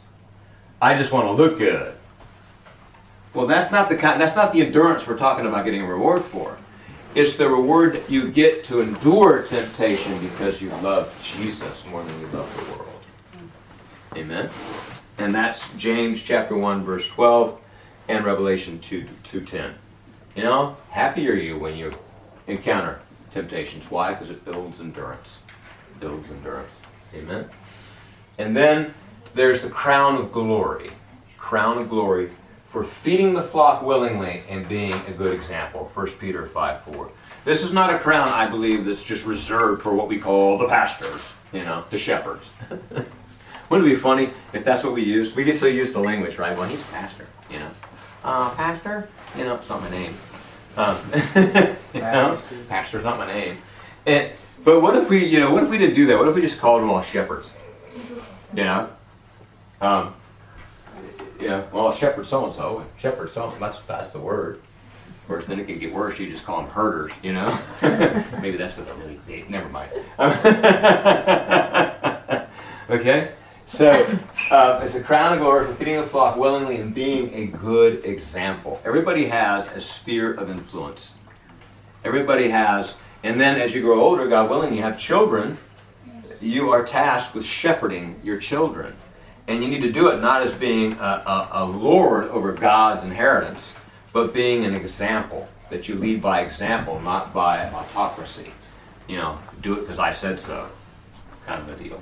[0.81, 1.93] I just want to look good.
[3.35, 4.19] Well, that's not the kind.
[4.19, 6.57] That's not the endurance we're talking about getting a reward for.
[7.15, 12.27] It's the reward you get to endure temptation because you love Jesus more than you
[12.27, 13.01] love the world.
[14.15, 14.49] Amen.
[15.17, 17.59] And that's James chapter 1 verse 12
[18.09, 19.73] and Revelation 2 2:10.
[20.35, 21.93] You know, happy are you when you
[22.45, 22.99] encounter
[23.31, 23.89] temptations.
[23.89, 24.11] Why?
[24.11, 25.39] Because it builds endurance.
[25.95, 26.71] It builds endurance.
[27.15, 27.49] Amen.
[28.37, 28.93] And then
[29.33, 30.91] there's the crown of glory.
[31.37, 32.29] Crown of glory
[32.69, 35.91] for feeding the flock willingly and being a good example.
[35.93, 37.11] 1 Peter 5 4.
[37.43, 40.67] This is not a crown, I believe, that's just reserved for what we call the
[40.67, 42.45] pastors, you know, the shepherds.
[43.69, 45.35] Wouldn't it be funny if that's what we used?
[45.35, 46.57] We get so used to language, right?
[46.57, 47.69] Well, he's a pastor, you know.
[48.23, 49.09] Uh, pastor?
[49.37, 50.15] You know, it's not my name.
[50.75, 50.97] Um,
[51.93, 53.57] you know, pastor's not my name.
[54.05, 54.29] And
[54.63, 56.17] but what if we, you know, what if we didn't do that?
[56.17, 57.53] What if we just called them all shepherds?
[58.53, 58.89] You know,
[59.81, 60.13] um,
[61.47, 63.49] know, well, shepherd so and so, shepherd so.
[63.59, 64.61] That's that's the word.
[65.07, 66.19] Of course, then it can get worse.
[66.19, 67.11] You just call them herders.
[67.23, 67.57] You know,
[68.41, 69.19] maybe that's what they're really.
[69.27, 69.91] They, never mind.
[72.89, 73.31] okay.
[73.67, 77.45] So, uh, it's a crown of glory for feeding the flock willingly and being a
[77.45, 78.81] good example.
[78.83, 81.13] Everybody has a sphere of influence.
[82.03, 85.59] Everybody has, and then as you grow older, God willing, you have children,
[86.41, 88.95] you are tasked with shepherding your children.
[89.49, 93.03] And you need to do it not as being a, a, a lord over God's
[93.03, 93.67] inheritance,
[94.13, 98.51] but being an example, that you lead by example, not by autocracy.
[99.07, 100.69] You know, do it because I said so,
[101.47, 101.99] kind of a deal.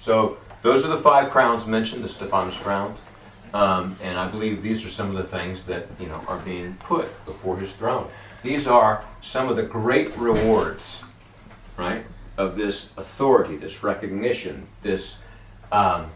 [0.00, 2.96] So, those are the five crowns mentioned, the stephanos crowns.
[3.52, 6.74] Um, and I believe these are some of the things that you know are being
[6.74, 8.08] put before his throne.
[8.44, 11.00] These are some of the great rewards,
[11.76, 12.04] right,
[12.36, 15.16] of this authority, this recognition, this
[15.72, 16.06] um,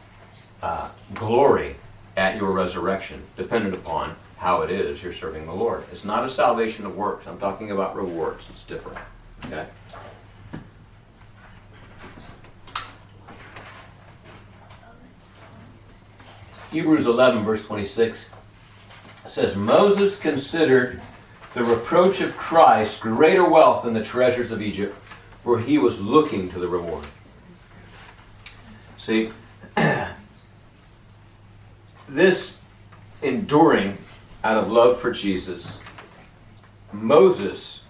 [0.62, 1.77] uh, glory
[2.16, 5.85] at your resurrection, dependent upon how it is you're serving the Lord.
[5.90, 7.27] It's not a salvation of works.
[7.27, 8.47] I'm talking about rewards.
[8.51, 8.99] It's different.
[9.47, 9.66] Okay.
[16.71, 18.29] Hebrews 11, verse 26
[19.27, 21.01] says, Moses considered
[21.55, 24.95] the reproach of Christ greater wealth than the treasures of Egypt,
[25.42, 27.07] for he was looking to the reward.
[28.99, 29.31] See,
[32.16, 32.59] this
[33.22, 33.98] enduring
[34.42, 35.79] out of love for Jesus,
[36.92, 37.83] Moses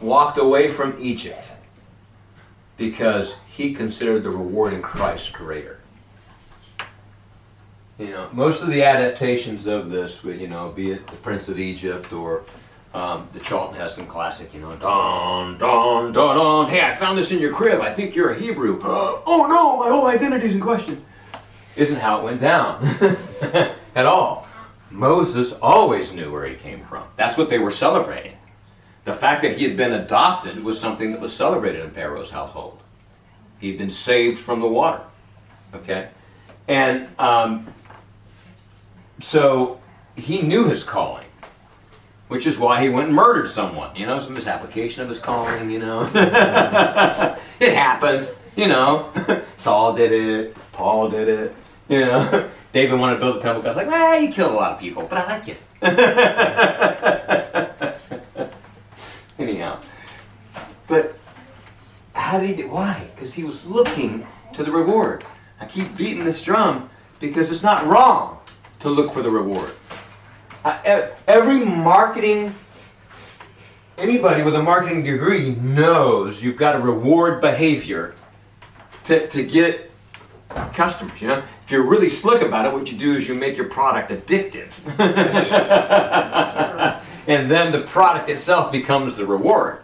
[0.00, 1.50] walked away from Egypt
[2.76, 5.80] because he considered the reward in Christ greater.
[7.98, 11.58] You know, most of the adaptations of this, you know, be it the Prince of
[11.58, 12.42] Egypt or
[12.92, 16.68] um, the Charlton Heston classic, you know, don, don, don, don.
[16.68, 17.80] Hey, I found this in your crib.
[17.80, 18.80] I think you're a Hebrew.
[18.84, 21.04] oh no, my whole identity's in question.
[21.76, 22.84] Isn't how it went down
[23.94, 24.46] at all.
[24.90, 27.04] Moses always knew where he came from.
[27.16, 28.36] That's what they were celebrating.
[29.04, 32.80] The fact that he had been adopted was something that was celebrated in Pharaoh's household.
[33.58, 35.02] He had been saved from the water.
[35.74, 36.08] Okay?
[36.68, 37.66] And um,
[39.20, 39.80] so
[40.16, 41.26] he knew his calling,
[42.28, 43.94] which is why he went and murdered someone.
[43.96, 46.08] You know, some misapplication of his calling, you know.
[47.60, 49.12] it happens, you know.
[49.56, 51.54] Saul did it, Paul did it,
[51.88, 52.50] you know.
[52.72, 53.62] David wanted to build a temple.
[53.62, 55.54] God's like, well, you killed a lot of people, but I like you.
[59.38, 59.78] Anyhow,
[60.88, 61.16] but
[62.14, 62.70] how did he do?
[62.70, 63.06] Why?
[63.14, 65.24] Because he was looking to the reward.
[65.60, 68.40] I keep beating this drum because it's not wrong
[68.80, 69.70] to look for the reward.
[70.64, 72.52] I, every marketing,
[73.98, 78.16] anybody with a marketing degree knows you've got to reward behavior
[79.04, 79.83] to, to get
[80.74, 81.20] customers.
[81.20, 83.68] You know, if you're really slick about it, what you do is you make your
[83.68, 84.70] product addictive,
[87.26, 89.78] and then the product itself becomes the reward.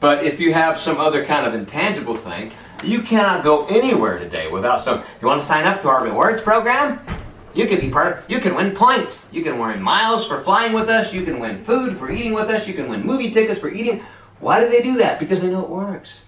[0.00, 4.50] But if you have some other kind of intangible thing, you cannot go anywhere today
[4.50, 5.02] without some.
[5.20, 7.04] You want to sign up to our rewards program?
[7.54, 8.30] You can be part of.
[8.30, 9.28] You can win points.
[9.30, 11.12] You can win miles for flying with us.
[11.12, 12.66] You can win food for eating with us.
[12.66, 14.02] You can win movie tickets for eating.
[14.40, 15.20] Why do they do that?
[15.20, 16.22] Because they know it works.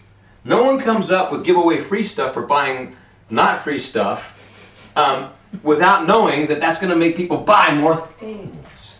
[0.45, 2.95] No one comes up with giveaway free stuff for buying
[3.31, 4.41] not free stuff
[4.97, 5.31] um,
[5.63, 8.99] without knowing that that's going to make people buy more things.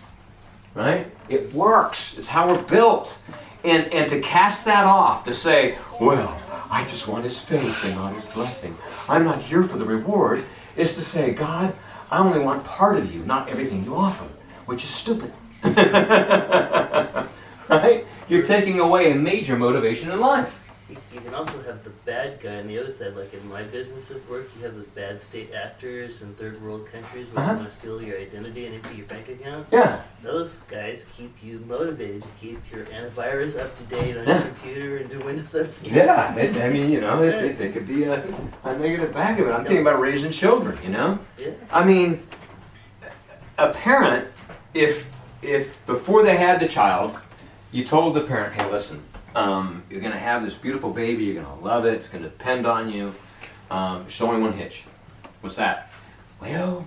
[0.75, 1.07] Right?
[1.29, 2.19] It works.
[2.19, 3.19] It's how we're built.
[3.63, 6.39] And, and to cast that off, to say, well,
[6.71, 8.77] I just want his face and not his blessing.
[9.09, 10.45] I'm not here for the reward,
[10.77, 11.75] is to say, God,
[12.11, 14.27] I only want part of you, not everything you offer,
[14.67, 15.33] which is stupid.
[17.69, 18.05] right?
[18.29, 20.61] You're taking away a major motivation in life.
[20.95, 23.17] You you can also have the bad guy on the other side.
[23.17, 26.87] Like in my business at work, you have those bad state actors in third world
[26.91, 27.53] countries where Uh-huh.
[27.55, 29.67] they want to steal your identity and empty your bank account.
[29.73, 30.01] Yeah.
[30.23, 34.39] Those guys keep you motivated to keep your antivirus up to date on Yeah.
[34.39, 35.93] your computer and do Windows updates.
[35.93, 38.23] Yeah, it, I mean, you know, they, they could be a,
[38.65, 39.53] a negative back of it.
[39.53, 41.19] I'm thinking about raising children, you know?
[41.39, 41.51] Yeah.
[41.73, 42.27] I mean,
[43.59, 44.29] a parent,
[44.75, 45.11] if
[45.43, 47.19] if before they had the child,
[47.71, 49.03] you told the parent, hey, listen,
[49.35, 52.23] um, you're going to have this beautiful baby, you're going to love it, it's going
[52.23, 53.15] to depend on you.
[53.71, 54.85] Um, there's only one hitch.
[55.41, 55.91] What's that?
[56.41, 56.87] Well,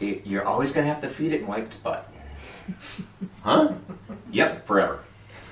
[0.00, 2.08] it, you're always going to have to feed it and wipe its butt.
[3.42, 3.72] Huh?
[4.30, 5.00] Yep, forever.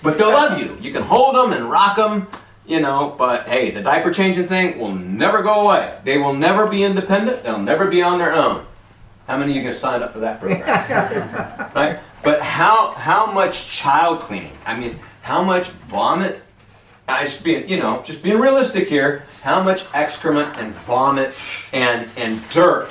[0.03, 0.77] But they'll love you.
[0.81, 2.29] You can hold them and rock them,
[2.67, 5.99] you know, but hey, the diaper changing thing will never go away.
[6.05, 8.65] They will never be independent, they'll never be on their own.
[9.27, 11.71] How many of you can sign up for that program?
[11.75, 12.01] right?
[12.23, 14.53] But how how much child cleaning?
[14.67, 14.99] I mean,
[15.31, 16.43] how much vomit?
[17.07, 19.27] I just being, you know, just being realistic here.
[19.43, 21.37] How much excrement and vomit
[21.73, 22.91] and and dirt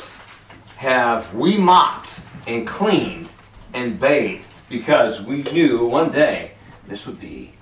[0.78, 3.28] have we mopped and cleaned
[3.74, 6.52] and bathed because we knew one day
[6.88, 7.56] this would be,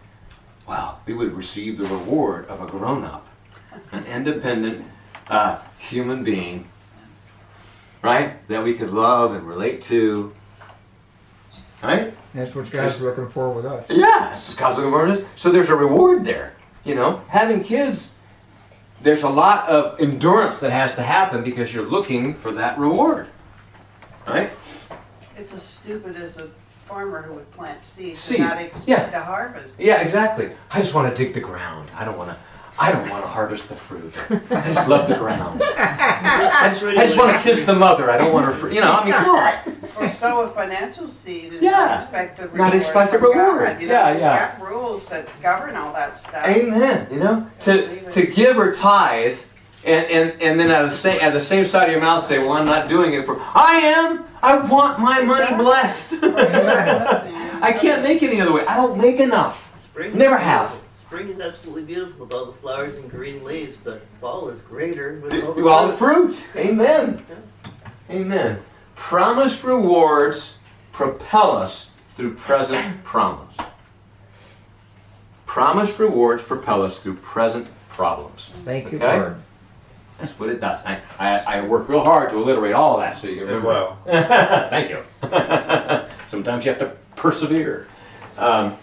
[0.68, 3.26] well, we would receive the reward of a grown-up,
[3.92, 4.86] an independent
[5.28, 6.68] uh, human being,
[8.04, 8.48] right?
[8.48, 10.36] That we could love and relate to,
[11.84, 12.14] right?
[12.34, 13.86] That's what God's looking for with us.
[13.90, 15.26] Yeah, it's cosmic awareness.
[15.36, 16.54] So there's a reward there.
[16.84, 18.14] You know, having kids,
[19.02, 23.28] there's a lot of endurance that has to happen because you're looking for that reward.
[24.26, 24.50] Right?
[25.38, 26.50] It's as stupid as a
[26.86, 29.22] farmer who would plant seeds Seed, and not expect yeah.
[29.22, 29.74] a harvest.
[29.78, 30.50] Yeah, exactly.
[30.72, 31.90] I just want to dig the ground.
[31.94, 32.38] I don't want to.
[32.80, 34.14] I don't want to harvest the fruit.
[34.52, 35.62] I just love the ground.
[35.78, 38.12] I just, I just want to kiss the mother.
[38.12, 38.52] I don't want her.
[38.52, 39.54] Fr- you know, I mean, come on.
[40.00, 41.72] Or sow a financial seed and Yeah.
[41.72, 42.58] not expect a reward.
[42.60, 43.66] Not expect a reward.
[43.66, 44.58] God, you know, Yeah, it's yeah.
[44.60, 46.46] got rules that govern all that stuff.
[46.48, 47.08] Amen.
[47.10, 49.40] You know, to to give or tithe,
[49.84, 52.38] and and, and then at the same at the same side of your mouth say,
[52.38, 54.26] "Well, I'm not doing it for." I am.
[54.44, 56.14] I want my money blessed.
[56.24, 58.66] I can't make any other way.
[58.68, 59.92] I don't make enough.
[60.14, 60.72] Never have.
[61.10, 61.18] Beautiful.
[61.18, 65.20] Spring is absolutely beautiful with all the flowers and green leaves, but fall is greater
[65.24, 66.34] with all the With all the fruit.
[66.34, 66.66] fruit.
[66.66, 67.24] Amen.
[68.10, 68.60] Amen.
[68.96, 70.58] Promised rewards
[70.92, 73.56] propel us through present problems.
[75.46, 78.50] Promised rewards propel us through present problems.
[78.66, 79.38] Thank you, Lord.
[80.20, 80.84] That's what it does.
[80.84, 83.68] I, I, I work real hard to alliterate all of that so you Did remember.
[83.68, 83.98] well.
[84.70, 85.04] Thank you.
[86.28, 87.88] Sometimes you have to persevere.
[88.38, 88.76] Um,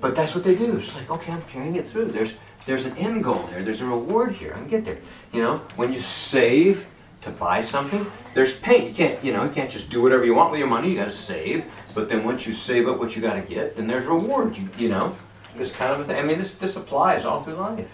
[0.00, 0.76] but that's what they do.
[0.78, 2.06] It's like, okay, I'm carrying it through.
[2.12, 2.32] There's
[2.66, 3.62] there's an end goal there.
[3.62, 4.52] There's a reward here.
[4.52, 4.98] I can get there.
[5.32, 6.86] You know, when you save
[7.22, 8.88] to buy something, there's pain.
[8.88, 10.90] You can't, you know, you can't just do whatever you want with your money.
[10.90, 11.64] You got to save.
[11.94, 14.56] But then once you save up what you got to get, then there's reward.
[14.56, 15.16] You, you know,
[15.56, 16.18] this kind of a thing.
[16.18, 17.88] I mean, this this applies all through life,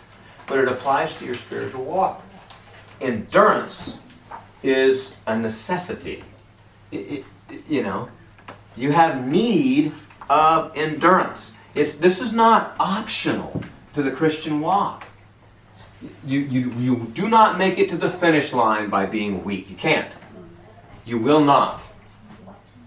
[0.47, 2.23] but it applies to your spiritual walk.
[3.01, 3.99] Endurance
[4.62, 6.25] is a necessity.
[6.90, 8.09] It- it- you know,
[8.77, 9.93] you have need
[10.29, 11.53] of endurance.
[11.75, 13.63] It's, this is not optional
[13.95, 15.07] to the Christian walk.
[16.25, 19.71] You, you, you do not make it to the finish line by being weak.
[19.71, 20.15] You can't.
[21.05, 21.83] You will not.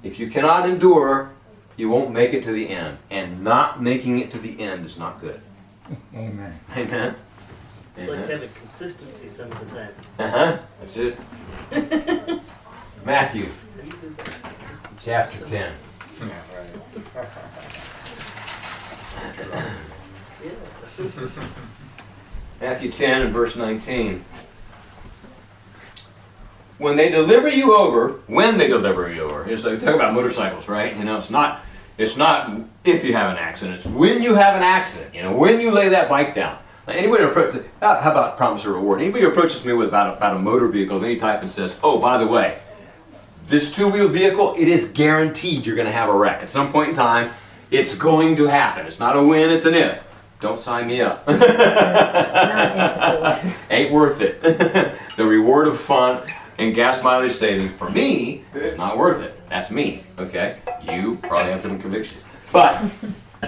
[0.03, 1.31] If you cannot endure,
[1.75, 2.97] you won't make it to the end.
[3.09, 5.41] And not making it to the end is not good.
[6.13, 6.59] Amen.
[6.75, 7.15] Amen.
[7.97, 9.93] It's like having consistency some of the time.
[10.19, 10.57] Uh huh.
[10.79, 11.17] That's it.
[13.05, 13.47] Matthew
[15.03, 15.73] chapter 10.
[16.19, 16.29] Yeah.
[22.61, 24.25] Matthew 10 and verse 19.
[26.79, 30.67] When they deliver you over, when they deliver you over, it's like talk about motorcycles,
[30.67, 30.95] right?
[30.95, 31.61] You know, it's not
[31.97, 32.51] it's not
[32.83, 35.15] if you have an accident, it's when you have an accident.
[35.15, 36.59] You know, when you lay that bike down.
[36.87, 39.01] Anybody approach how about promise or reward?
[39.01, 41.99] Anybody approaches me with about about a motor vehicle of any type and says, "Oh,
[41.99, 42.59] by the way,
[43.47, 46.89] this two-wheel vehicle, it is guaranteed you're going to have a wreck at some point
[46.89, 47.31] in time.
[47.71, 48.85] It's going to happen.
[48.85, 50.03] It's not a win, it's an if."
[50.39, 51.27] Don't sign me up.
[53.71, 54.39] Ain't worth it.
[55.17, 56.21] the reward of fun
[56.59, 59.33] and gas mileage savings for me is not worth it.
[59.49, 60.03] That's me.
[60.19, 60.57] Okay.
[60.83, 62.83] You probably have different convictions, but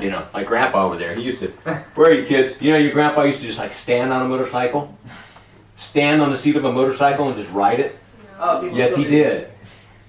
[0.01, 1.47] you know, like Grandpa over there, he used to.
[1.95, 2.59] Where are you kids?
[2.61, 4.97] You know, your Grandpa used to just like stand on a motorcycle,
[5.75, 7.99] stand on the seat of a motorcycle and just ride it.
[8.39, 9.51] Oh, Yes, he did.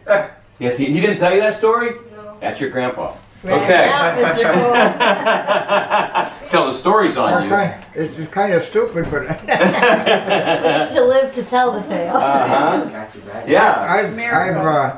[0.59, 1.94] Yes, he, he didn't tell you that story.
[2.38, 3.14] That's your Grandpa.
[3.44, 3.87] Okay.
[6.50, 7.48] Tell the stories on you.
[7.48, 9.22] Okay, it's it's kind of stupid, but
[10.92, 12.16] to live to tell the tale.
[12.16, 13.07] Uh-huh.
[13.46, 13.81] Yeah.
[13.81, 14.96] I've, I've, uh,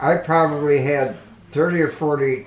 [0.00, 1.16] I probably had
[1.50, 2.46] thirty or forty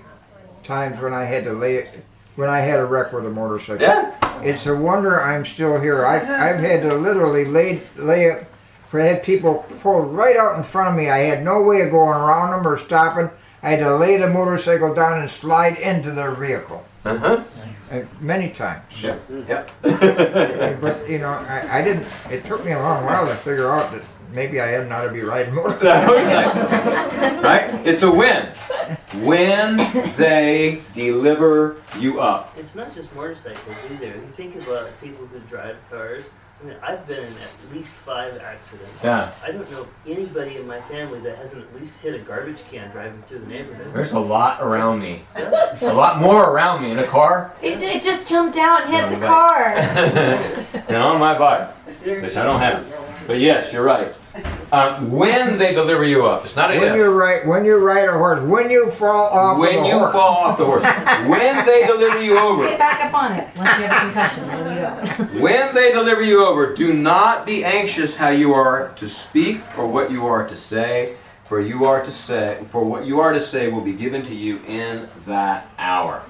[0.64, 3.82] times when I had to lay, it, when I had a wreck with a motorcycle.
[3.82, 4.16] Yeah.
[4.42, 6.06] It's a wonder I'm still here.
[6.06, 8.46] I've, I've had to literally lay, lay it,
[8.90, 11.10] for I had people pulled right out in front of me.
[11.10, 13.30] I had no way of going around them or stopping.
[13.66, 17.44] I had to lay the motorcycle down and slide into their vehicle, Uh-huh.
[17.92, 18.84] uh, many times.
[19.02, 19.18] Yeah.
[19.48, 19.66] Yeah.
[20.82, 23.92] But, you know, I, I didn't, it took me a long while to figure out
[23.92, 26.72] that maybe I hadn't ought to be riding motorcycles.
[27.44, 27.74] right?
[27.88, 28.46] It's a win.
[29.24, 29.78] When
[30.16, 32.54] they deliver you up.
[32.60, 34.08] It's not just motorcycles either.
[34.08, 36.24] You think about people who drive cars,
[36.62, 38.94] I mean, I've been in at least five accidents.
[39.04, 39.30] Yeah.
[39.44, 42.90] I don't know anybody in my family that hasn't at least hit a garbage can
[42.92, 43.94] driving through the neighborhood.
[43.94, 45.24] There's a lot around me.
[45.36, 49.20] A lot more around me in a car It, it just jumped out and hit
[49.20, 49.68] the car.
[50.88, 51.72] and on my bike,
[52.06, 52.86] which I don't have.
[53.28, 54.16] But yes, you're right.
[54.72, 56.46] Um, when they deliver you up.
[56.46, 56.96] It's not a When if.
[56.96, 59.98] you ride, when you ride a horse, when you fall off When of a you
[60.00, 60.12] horse.
[60.12, 60.84] fall off the horse.
[61.28, 62.68] when they deliver you over.
[62.68, 64.48] Get back up on it once you have a concussion.
[64.48, 65.40] Then you go.
[65.42, 69.88] When they deliver you over, do not be anxious how you are to speak or
[69.88, 71.16] what you are to say,
[71.46, 74.36] for you are to say, for what you are to say will be given to
[74.36, 76.22] you in that hour.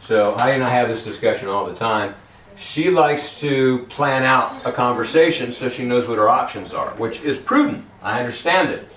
[0.00, 2.14] So Heidi and I have this discussion all the time.
[2.56, 7.20] She likes to plan out a conversation so she knows what her options are, which
[7.22, 7.84] is prudent.
[8.02, 8.88] I understand it.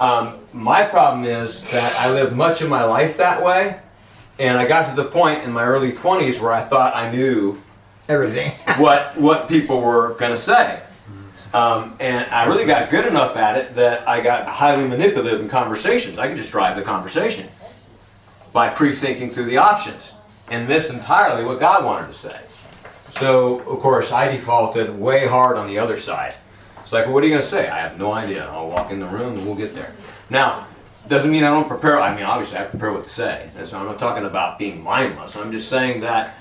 [0.00, 3.80] Um, my problem is that I lived much of my life that way,
[4.38, 7.60] and I got to the point in my early 20s where I thought I knew
[8.08, 8.52] Everything.
[8.78, 10.82] what what people were going to say.
[11.52, 15.48] Um, and I really got good enough at it that I got highly manipulative in
[15.48, 16.18] conversations.
[16.18, 17.48] I could just drive the conversation
[18.52, 20.12] by pre-thinking through the options
[20.50, 22.38] and miss entirely what God wanted to say.
[23.18, 26.34] So, of course, I defaulted way hard on the other side.
[26.80, 27.68] It's like, well, what are you going to say?
[27.68, 28.46] I have no idea.
[28.46, 29.92] I'll walk in the room and we'll get there.
[30.30, 30.66] Now,
[31.08, 32.00] doesn't mean I don't prepare.
[32.00, 33.50] I mean, obviously, I prepare what to say.
[33.56, 35.36] And so I'm not talking about being mindless.
[35.36, 36.36] I'm just saying that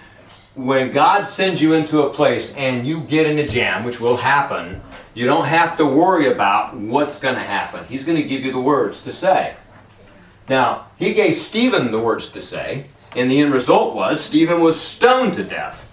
[0.55, 4.17] when God sends you into a place and you get in a jam, which will
[4.17, 4.81] happen,
[5.13, 7.85] you don't have to worry about what's going to happen.
[7.85, 9.55] He's going to give you the words to say.
[10.49, 14.79] Now, he gave Stephen the words to say, and the end result was Stephen was
[14.79, 15.86] stoned to death.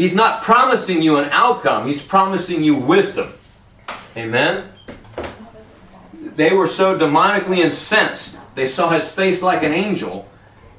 [0.00, 3.34] He's not promising you an outcome, he's promising you wisdom.
[4.16, 4.70] Amen?
[6.14, 10.26] They were so demonically incensed, they saw his face like an angel,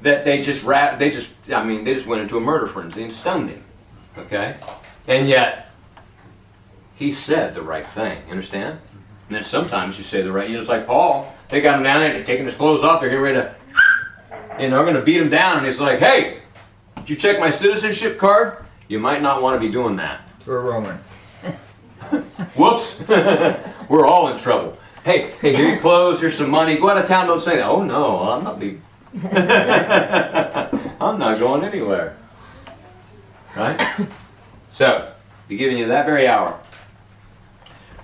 [0.00, 3.04] that they just ra- they just I mean they just went into a murder frenzy
[3.04, 3.62] and stoned him.
[4.18, 4.56] Okay?
[5.06, 5.70] And yet
[6.96, 8.20] he said the right thing.
[8.26, 8.80] You understand?
[9.28, 11.84] And then sometimes you say the right you know, it's like Paul, they got him
[11.84, 13.54] down there, they're taking his clothes off, they're getting ready to
[14.58, 16.40] and they're gonna beat him down and he's like, Hey,
[16.96, 18.62] did you check my citizenship card?
[18.92, 20.20] You might not want to be doing that.
[20.44, 20.98] We're Roman.
[22.56, 23.08] Whoops!
[23.88, 24.76] We're all in trouble.
[25.02, 26.76] Hey, hey, here your clothes, here's some money.
[26.76, 27.64] Go out of town, don't say that.
[27.64, 28.82] Oh no, I'm not be
[31.00, 32.18] I'm not going anywhere.
[33.56, 33.80] Right?
[34.72, 35.10] So,
[35.48, 36.60] be giving you that very hour.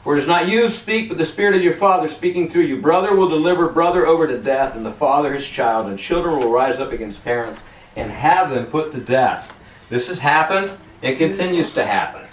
[0.04, 2.80] For it is not you speak, but the Spirit of your Father speaking through you.
[2.80, 6.50] Brother will deliver brother over to death, and the father his child, and children will
[6.50, 7.62] rise up against parents
[7.94, 9.52] and have them put to death.
[9.88, 10.70] This has happened
[11.02, 12.26] and continues to happen.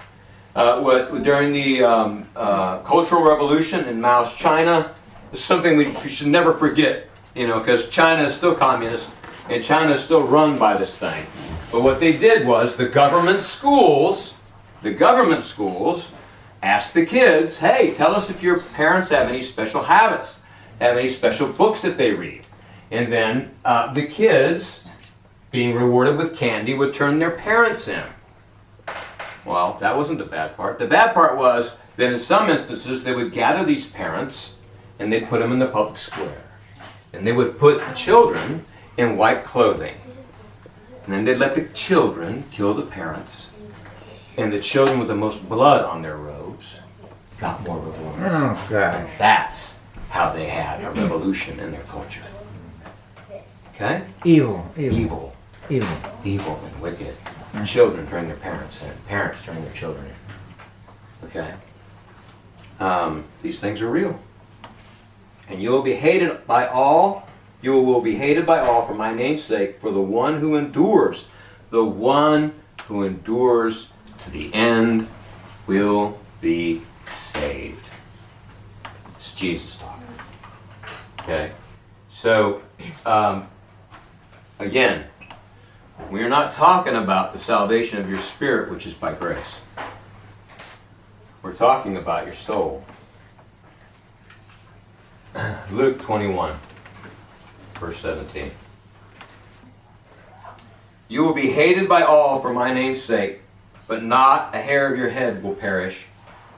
[0.55, 4.93] Uh, what, during the um, uh, Cultural Revolution in Mao's China,
[5.31, 9.09] is something we, we should never forget, you know, because China is still communist
[9.49, 11.25] and China is still run by this thing.
[11.71, 14.33] But what they did was the government schools,
[14.81, 16.11] the government schools,
[16.63, 20.39] asked the kids, hey, tell us if your parents have any special habits,
[20.79, 22.43] have any special books that they read.
[22.91, 24.81] And then uh, the kids,
[25.55, 28.03] being rewarded with candy, would turn their parents in.
[29.45, 30.77] Well, that wasn't the bad part.
[30.77, 34.57] The bad part was that in some instances they would gather these parents
[34.99, 36.43] and they'd put them in the public square.
[37.13, 38.65] And they would put the children
[38.97, 39.95] in white clothing.
[41.05, 43.51] And then they'd let the children kill the parents.
[44.37, 46.65] And the children with the most blood on their robes
[47.39, 48.15] got more reward.
[48.19, 48.95] Oh, God.
[48.95, 49.75] And that's
[50.09, 52.23] how they had a revolution in their culture.
[53.73, 54.03] Okay?
[54.25, 54.69] Evil.
[54.77, 54.99] Evil.
[54.99, 55.34] Evil
[55.69, 55.97] Evil.
[56.23, 57.15] evil and wicked.
[57.65, 58.91] Children turn their parents in.
[59.07, 61.27] Parents turn their children in.
[61.27, 61.53] Okay?
[62.79, 64.19] Um, these things are real.
[65.47, 67.27] And you will be hated by all.
[67.61, 71.25] You will be hated by all for my name's sake, for the one who endures,
[71.71, 72.53] the one
[72.85, 75.07] who endures to the end
[75.65, 77.87] will be saved.
[79.15, 80.05] It's Jesus talking.
[81.21, 81.51] Okay?
[82.09, 82.61] So,
[83.05, 83.47] um,
[84.59, 85.05] again,
[86.09, 89.39] we are not talking about the salvation of your spirit, which is by grace.
[91.41, 92.83] We're talking about your soul.
[95.71, 96.55] Luke 21,
[97.75, 98.51] verse 17.
[101.07, 103.41] You will be hated by all for my name's sake,
[103.87, 106.05] but not a hair of your head will perish.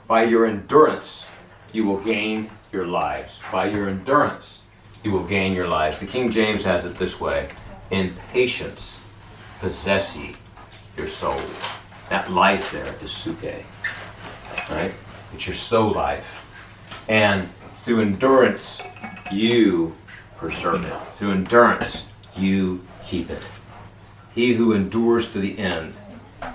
[0.08, 1.26] By your endurance,
[1.74, 3.40] you will gain your lives.
[3.52, 4.62] By your endurance,
[5.04, 6.00] you will gain your lives.
[6.00, 7.50] The King James has it this way
[7.92, 9.00] In patience,
[9.60, 10.34] possess ye
[10.95, 11.39] your soul.
[12.10, 13.64] That life there is psuche.
[14.70, 14.93] Right?
[15.34, 16.45] It's your soul life.
[17.08, 17.49] And
[17.84, 18.82] through endurance,
[19.32, 19.95] you
[20.36, 20.93] preserve it.
[21.16, 22.05] Through endurance,
[22.36, 23.43] you keep it.
[24.34, 25.93] He who endures to the end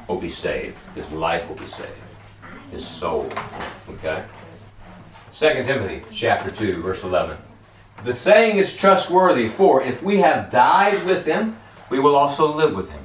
[0.09, 0.76] will be saved.
[0.94, 1.90] His life will be saved.
[2.70, 3.28] His soul.
[3.88, 4.24] Okay?
[5.34, 7.36] 2 Timothy chapter 2, verse 11.
[8.05, 11.57] The saying is trustworthy, for if we have died with him,
[11.93, 13.05] we will also live with him.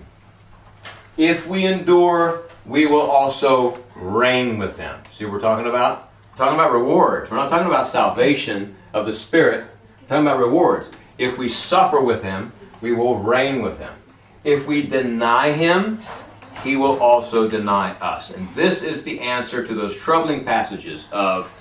[1.17, 4.99] If we endure, we will also reign with him.
[5.11, 6.07] See what we're talking about?
[6.37, 7.31] talking about rewards.
[7.31, 9.65] We're not talking about salvation of the Spirit.
[10.03, 10.91] We're talking about rewards.
[11.17, 13.91] If we suffer with Him, we will reign with Him.
[14.43, 15.99] If we deny Him,
[16.63, 18.31] He will also deny us.
[18.31, 21.51] And this is the answer to those troubling passages of,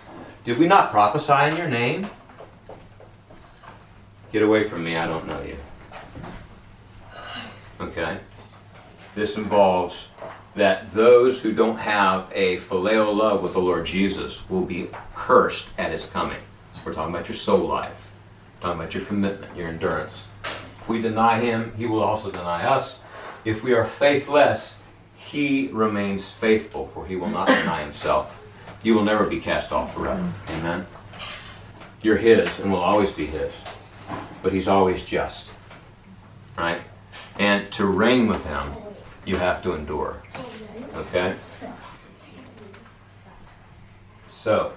[0.45, 2.09] Did we not prophesy in your name?
[4.31, 5.57] Get away from me, I don't know you.
[7.81, 8.19] Okay?
[9.15, 10.09] This involves
[10.55, 15.69] that those who don't have a filial love with the Lord Jesus will be cursed
[15.79, 16.41] at his coming.
[16.85, 18.09] We're talking about your soul life,
[18.57, 20.25] We're talking about your commitment, your endurance.
[20.45, 23.01] If we deny him, he will also deny us.
[23.45, 24.77] If we are faithless,
[25.17, 28.41] he remains faithful, for he will not deny himself.
[28.83, 30.33] You will never be cast off forever.
[30.51, 30.87] Amen.
[32.03, 33.53] You're his and will always be his.
[34.43, 35.53] But he's always just.
[36.57, 36.81] Right?
[37.39, 38.73] And to reign with him,
[39.25, 40.23] you have to endure.
[40.95, 41.35] Okay?
[44.29, 44.73] So,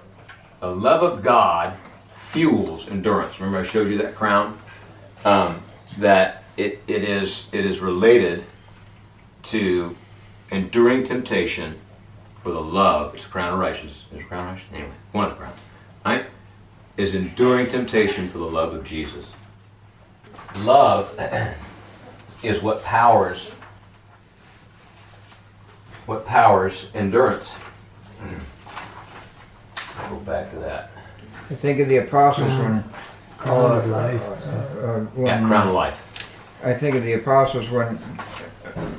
[0.60, 1.78] the love of God
[2.14, 3.39] fuels endurance.
[3.39, 4.57] Remember I showed you that crown?
[5.24, 5.62] Um,
[5.97, 8.43] that it, it is it is related
[9.43, 9.95] to
[10.51, 11.80] enduring temptation
[12.43, 13.16] for the love.
[13.16, 14.05] It's a crown of righteousness.
[14.14, 14.80] Is crown of righteousness?
[14.82, 15.60] Anyway, one of the crowns.
[16.05, 16.26] Right?
[16.97, 19.28] Is enduring temptation for the love of Jesus.
[20.57, 21.16] Love
[22.44, 23.52] is what powers
[26.06, 27.56] what powers endurance.
[30.10, 30.90] Go back to that.
[31.52, 32.84] I think of the apostles when.
[33.38, 34.22] Crown of life.
[34.22, 36.28] uh, uh, Yeah, crown of life.
[36.64, 38.00] I think of the apostles when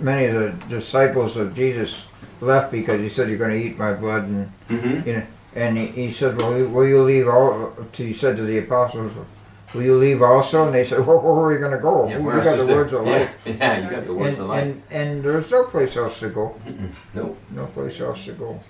[0.00, 2.02] many of the disciples of Jesus
[2.40, 5.08] left because he said, "You're going to eat my blood," and Mm-hmm.
[5.08, 5.22] you know,
[5.56, 9.12] and he, he said, "Well, will you leave all?" To, he said to the apostles,
[9.74, 12.08] "Will you leave also?" And they said, "Well, where are we going to go?
[12.08, 12.76] Yeah, we got the there?
[12.76, 14.62] words of yeah, life." yeah, you got the words and, of life.
[14.90, 16.54] and and there's no place else to go.
[17.14, 17.38] Nope.
[17.50, 18.60] No place else to go.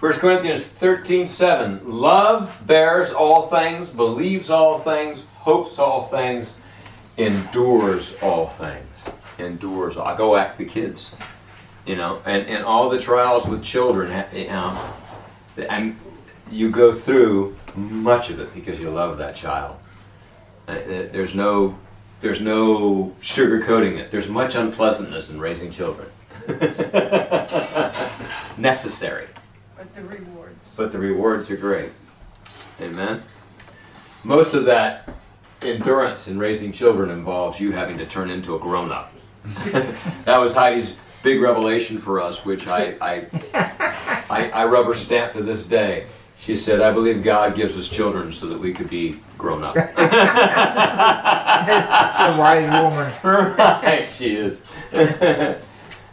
[0.00, 1.82] 1 Corinthians 13 7.
[1.84, 6.54] Love bears all things, believes all things, hopes all things,
[7.18, 8.86] endures all things.
[9.38, 9.98] Endures.
[9.98, 11.14] I go act the kids,
[11.84, 14.74] you know, and, and all the trials with children, you um,
[15.56, 15.96] know, and
[16.50, 19.76] you go through much of it because you love that child.
[20.68, 21.78] Uh, uh, There's no,
[22.20, 24.10] there's no sugarcoating it.
[24.10, 26.08] There's much unpleasantness in raising children.
[28.58, 29.26] Necessary
[29.76, 30.58] But the rewards.
[30.76, 31.92] but the rewards are great.
[32.80, 33.22] Amen.
[34.24, 35.08] Most of that
[35.62, 39.12] endurance in raising children involves you having to turn into a grown up.
[40.24, 43.26] that was Heidi's big revelation for us, which I, I,
[44.30, 46.06] I, I rubber stamp to this day.
[46.40, 49.76] She said, I believe God gives us children so that we could be grown up.
[51.60, 53.12] It's a wise woman.
[53.22, 54.62] right, she is.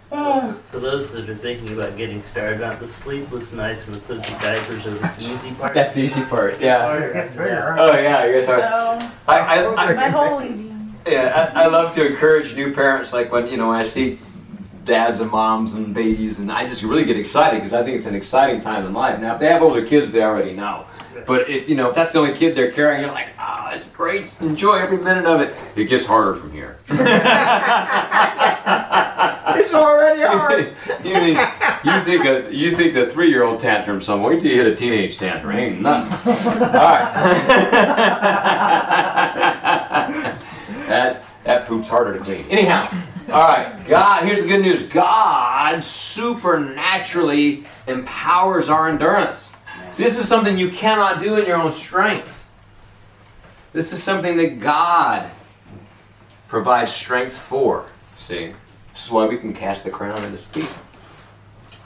[0.10, 4.30] For those that are thinking about getting started on the sleepless nights and the fuzzy
[4.42, 5.74] diapers are the easy part.
[5.74, 6.60] That's the easy part.
[6.60, 6.82] Yeah.
[6.82, 7.76] Harder.
[7.80, 8.60] Oh yeah, you guys are.
[8.60, 10.44] So, I, I, I, my whole
[11.08, 14.20] Yeah, I, I love to encourage new parents, like when you know when I see
[14.88, 18.08] dads and moms and babies, and I just really get excited because I think it's
[18.08, 19.20] an exciting time in life.
[19.20, 20.86] Now, if they have older kids, they already know.
[21.26, 23.88] But if you know if that's the only kid they're carrying, you're like, oh, it's
[23.88, 25.56] great, enjoy every minute of it.
[25.76, 26.78] It gets harder from here.
[29.60, 30.60] It's already hard.
[31.04, 31.40] you think
[31.84, 34.68] you think a you think the three year old tantrum some wait till you hit
[34.68, 36.34] a teenage tantrum ain't nothing.
[36.34, 37.14] All right.
[40.88, 42.46] that that poop's harder to clean.
[42.50, 42.90] Anyhow,
[43.30, 43.76] all right.
[43.88, 44.84] God, here's the good news.
[44.84, 49.50] God supernaturally empowers our endurance.
[49.98, 52.48] This is something you cannot do in your own strength.
[53.74, 55.30] This is something that God
[56.48, 57.88] provides strength for.
[58.18, 58.54] See?
[58.94, 60.70] This is why we can cast the crown at his feet.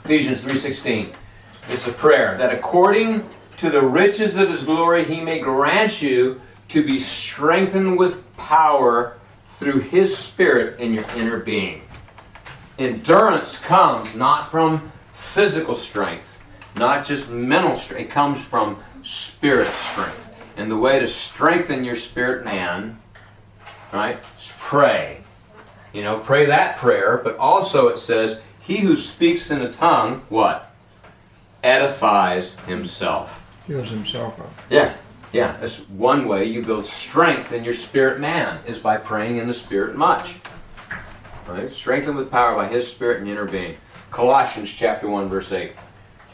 [0.04, 1.12] Ephesians 3:16.
[1.68, 3.28] It's a prayer that according
[3.58, 9.16] to the riches of his glory he may grant you to be strengthened with power
[9.62, 11.82] through his spirit in your inner being.
[12.80, 16.42] Endurance comes not from physical strength,
[16.74, 18.06] not just mental strength.
[18.06, 20.28] It comes from spirit strength.
[20.56, 23.00] And the way to strengthen your spirit man,
[23.92, 25.22] right, is pray.
[25.92, 30.22] You know, pray that prayer, but also it says, He who speaks in a tongue,
[30.28, 30.74] what?
[31.62, 33.40] Edifies himself.
[33.68, 34.52] Heals himself up.
[34.68, 34.96] Yeah,
[35.32, 35.56] yeah.
[35.58, 39.54] That's one way you build strength in your spirit man, is by praying in the
[39.54, 40.36] spirit much.
[41.46, 41.68] Right?
[41.68, 43.76] Strengthened with power by his spirit and inner being.
[44.10, 45.72] Colossians chapter 1, verse 8.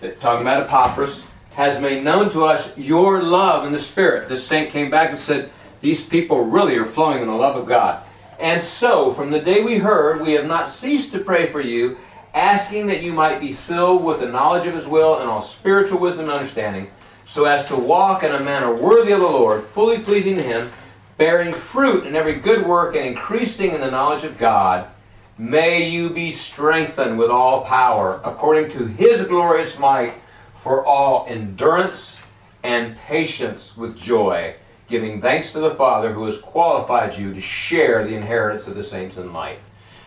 [0.02, 1.24] It- talking about Epaphras,
[1.54, 4.28] has made known to us your love in the spirit.
[4.28, 7.66] This saint came back and said, These people really are flowing in the love of
[7.66, 8.02] God.
[8.38, 11.96] And so, from the day we heard, we have not ceased to pray for you
[12.34, 15.98] asking that you might be filled with the knowledge of his will and all spiritual
[15.98, 16.90] wisdom and understanding,
[17.28, 20.72] so as to walk in a manner worthy of the Lord, fully pleasing to him,
[21.18, 24.88] bearing fruit in every good work and increasing in the knowledge of God.
[25.36, 30.14] May you be strengthened with all power, according to his glorious might,
[30.56, 32.18] for all endurance
[32.62, 34.54] and patience with joy,
[34.88, 38.82] giving thanks to the Father who has qualified you to share the inheritance of the
[38.82, 39.58] saints in light.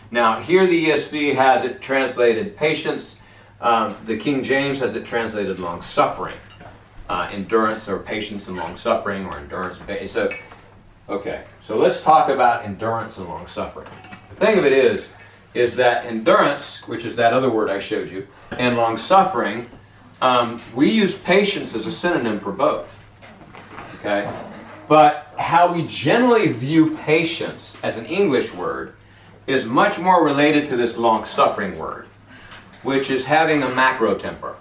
[0.09, 3.17] Now, here the ESV has it translated patience.
[3.61, 6.39] Um, the King James has it translated long suffering,
[7.11, 9.77] uh, endurance or patience and long suffering, or endurance.
[10.09, 10.29] So,
[11.09, 13.87] okay, so let's talk about endurance and long suffering.
[14.29, 15.07] The thing of it is,
[15.53, 19.69] is that endurance, which is that other word I showed you, and long suffering,
[20.21, 22.97] um, we use patience as a synonym for both.
[23.99, 24.31] Okay,
[24.87, 28.95] but how we generally view patience as an English word
[29.47, 32.07] is much more related to this long suffering word,
[32.83, 34.55] which is having a macro temper.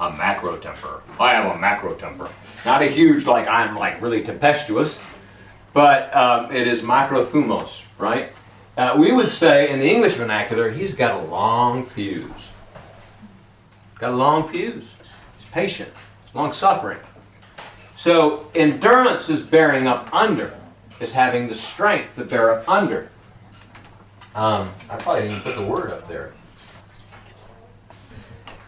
[0.00, 1.02] A macro temper.
[1.20, 2.28] I have a macro temper.
[2.64, 5.00] Not a huge, like I'm like really tempestuous,
[5.72, 8.32] but um, it is macrothumos, right?
[8.76, 12.52] Uh, we would say in the English vernacular, he's got a long fuse.
[14.00, 14.90] Got a long fuse.
[15.38, 15.90] He's patient.
[16.24, 16.98] He's long suffering.
[17.96, 20.52] So endurance is bearing up under,
[21.00, 23.08] is having the strength to bear up under.
[24.34, 26.34] Um, I probably didn't even put the word up there.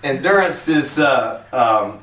[0.02, 2.02] Endurance is uh, um,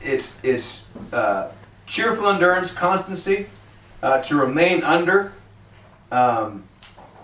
[0.00, 1.50] it's it's uh,
[1.86, 3.46] cheerful endurance, constancy,
[4.02, 5.32] uh, to remain under.
[6.10, 6.64] Um,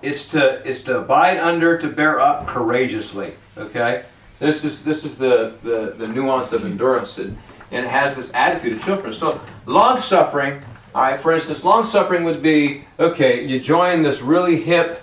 [0.00, 3.34] it's to it's to abide under, to bear up courageously.
[3.56, 4.04] Okay,
[4.38, 7.36] this is this is the the, the nuance of endurance, and,
[7.70, 9.12] and it has this attitude of children.
[9.12, 10.62] So long suffering.
[10.94, 13.46] All right, for instance, long suffering would be okay.
[13.46, 15.02] You join this really hip,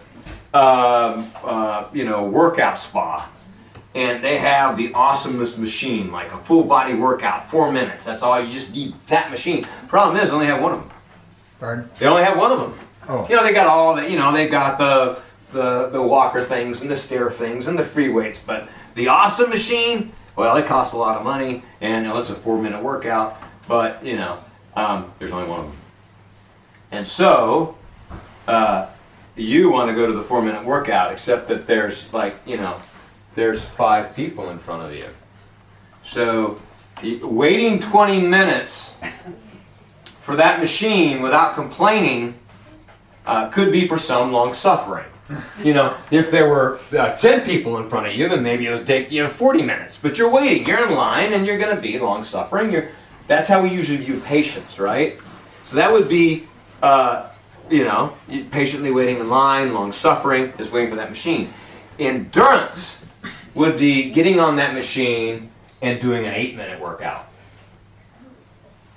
[0.53, 3.28] um, uh, you know, workout spa,
[3.95, 8.05] and they have the awesomest machine, like a full body workout, four minutes.
[8.05, 9.65] That's all you just need that machine.
[9.87, 10.97] Problem is, they only have one of them.
[11.59, 11.89] Pardon?
[11.97, 12.79] They only have one of them.
[13.07, 13.27] Oh.
[13.27, 15.19] You know, they got all the, you know, they've got the,
[15.51, 19.49] the, the walker things and the stair things and the free weights, but the awesome
[19.49, 22.83] machine, well, it costs a lot of money and you know, it's a four minute
[22.83, 24.39] workout, but, you know,
[24.75, 25.75] um, there's only one of them.
[26.91, 27.77] And so,
[28.47, 28.87] uh,
[29.35, 32.79] you want to go to the four minute workout, except that there's like, you know,
[33.39, 35.07] there's five people in front of you.
[36.03, 36.59] So,
[37.21, 38.95] waiting 20 minutes
[40.21, 42.37] for that machine without complaining
[43.25, 45.05] uh, could be for some long suffering.
[45.63, 48.71] You know, if there were uh, 10 people in front of you, then maybe it
[48.71, 49.95] would take you know 40 minutes.
[49.95, 52.87] But you're waiting, you're in line, and you're going to be long suffering.
[53.27, 55.19] That's how we usually view patience, right?
[55.63, 56.47] So that would be,
[56.81, 57.29] uh,
[57.69, 58.17] you know,
[58.49, 61.53] patiently waiting in line, long suffering, is waiting for that machine.
[61.99, 62.99] Endurance
[63.60, 65.51] would be getting on that machine
[65.82, 67.26] and doing an eight minute workout.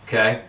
[0.07, 0.43] Okay?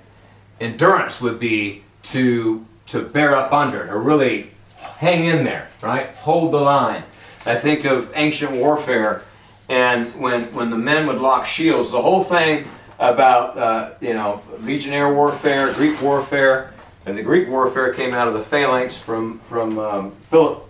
[0.59, 6.09] Endurance would be to to bear up under, to really hang in there, right?
[6.11, 7.03] Hold the line.
[7.45, 9.23] I think of ancient warfare,
[9.67, 12.67] and when when the men would lock shields, the whole thing
[12.99, 16.73] about uh, you know legionnaire warfare, Greek warfare,
[17.07, 20.63] and the Greek warfare came out of the phalanx from from um, Philip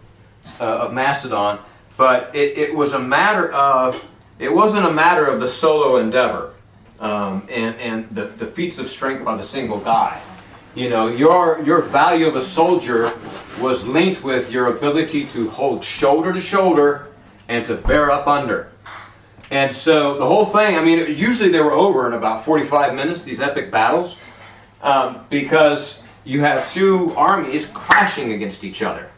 [0.61, 1.59] uh, of Macedon,
[1.97, 4.03] but it, it was a matter of
[4.39, 6.53] it wasn't a matter of the solo endeavor
[6.99, 10.21] um, and and the, the feats of strength by the single guy.
[10.75, 13.13] You know, your your value of a soldier
[13.59, 17.07] was linked with your ability to hold shoulder to shoulder
[17.47, 18.71] and to bear up under.
[19.51, 23.23] And so the whole thing, I mean, usually they were over in about 45 minutes,
[23.23, 24.15] these epic battles,
[24.81, 29.09] um, because you have two armies clashing against each other.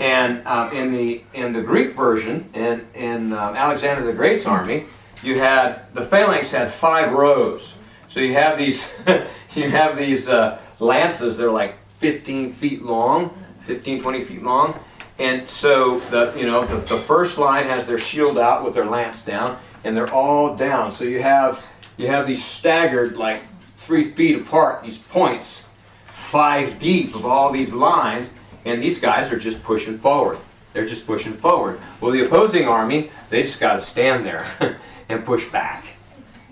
[0.00, 4.86] And um, in the in the Greek version, in in um, Alexander the Great's army,
[5.22, 7.76] you had the phalanx had five rows.
[8.06, 8.92] So you have these
[9.54, 11.36] you have these uh, lances.
[11.36, 14.78] They're like 15 feet long, 15 20 feet long.
[15.18, 18.86] And so the you know the, the first line has their shield out with their
[18.86, 20.92] lance down, and they're all down.
[20.92, 21.64] So you have
[21.96, 23.42] you have these staggered like
[23.76, 25.64] three feet apart these points,
[26.12, 28.30] five deep of all these lines,
[28.64, 30.38] and these guys are just pushing forward.
[30.72, 31.80] They're just pushing forward.
[32.00, 34.46] Well, the opposing army, they just got to stand there
[35.08, 35.84] and push back.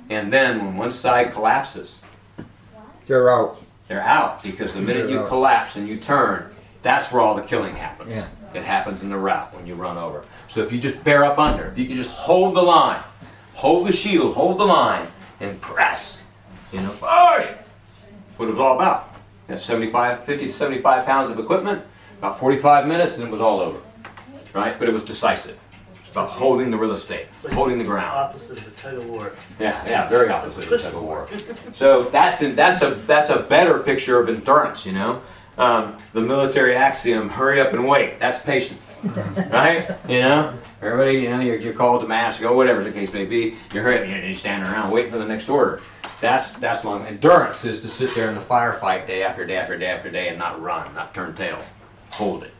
[0.08, 2.00] And then when one side collapses,
[3.06, 3.60] They're out.
[3.88, 5.28] they're out because the minute you They're out.
[5.28, 6.50] collapse and you turn,
[6.82, 8.14] that's where all the killing happens.
[8.16, 8.26] Yeah.
[8.54, 10.24] It happens in the rout when you run over.
[10.48, 13.02] So if you just bear up under, if you can just hold the line,
[13.54, 15.06] hold the shield, hold the line,
[15.40, 16.22] and press,
[16.72, 17.46] you know, push.
[17.46, 17.68] That's
[18.38, 19.14] what it was all about.
[19.48, 21.82] You know, 75, 50 to 75 pounds of equipment,
[22.18, 23.78] about 45 minutes, and it was all over.
[24.54, 24.78] right?
[24.78, 25.58] But it was decisive.
[26.00, 28.06] It's about holding the real estate, like holding the ground.
[28.06, 29.32] Opposite of a tug of war.
[29.60, 31.28] Yeah, yeah, very opposite of a tug of war.
[31.74, 35.20] So that's that's a that's a better picture of endurance, you know.
[35.58, 38.18] Um, the military axiom: hurry up and wait.
[38.18, 38.96] That's patience,
[39.50, 39.90] right?
[40.08, 43.24] You know, everybody, you know, you're, you're called to mass, go whatever the case may
[43.26, 43.56] be.
[43.74, 45.82] You're hurrying, you're standing around waiting for the next order.
[46.22, 47.06] That's that's long.
[47.06, 50.28] Endurance is to sit there in the firefight day after day after day after day
[50.28, 51.58] and not run, not turn tail,
[52.16, 52.52] hold it.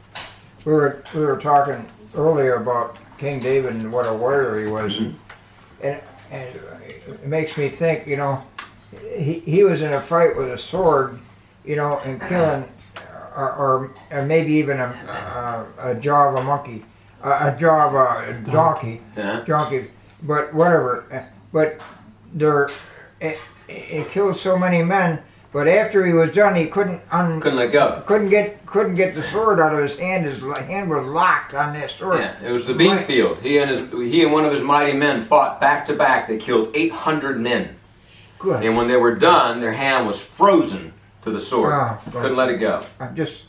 [0.65, 1.85] We were, we were talking
[2.15, 4.97] earlier about King David and what a warrior he was.
[4.99, 5.17] And,
[5.83, 6.01] and,
[6.31, 6.55] and
[7.07, 8.43] it makes me think, you know,
[9.17, 11.19] he, he was in a fight with a sword,
[11.65, 12.65] you know, and killing,
[12.99, 16.85] uh, or, or, or maybe even a, a, a jaw of a monkey,
[17.23, 19.43] a, a jaw of a donkey, Yeah.
[19.47, 19.87] donkey,
[20.23, 21.27] but whatever.
[21.53, 21.81] But
[22.35, 22.69] there,
[23.21, 23.39] it,
[23.69, 25.23] it killed so many men.
[25.57, 28.03] But after he was done, he couldn't un, Couldn't let go.
[28.05, 30.27] couldn't get couldn't get the sword out of his hand.
[30.27, 32.19] His hand was locked on that sword.
[32.19, 33.07] Yeah, it was the bean Right.
[33.07, 33.39] field.
[33.39, 36.29] He and his he and one of his mighty men fought back to back.
[36.29, 37.75] They killed 800 men.
[38.39, 38.65] Good.
[38.65, 40.93] And when they were done, their hand was frozen
[41.23, 41.73] to the sword.
[41.73, 42.85] Ah, Couldn't let it go.
[43.01, 43.45] I'm just,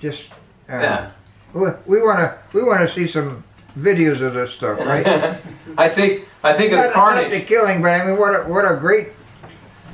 [0.00, 0.30] just.
[0.66, 1.10] Uh, Yeah.
[1.52, 3.44] We, we wanna we wanna see some
[3.78, 5.06] videos of this stuff, right?
[5.76, 8.44] I think I think of not, the not the killing, but I mean, what a
[8.44, 9.08] what a great,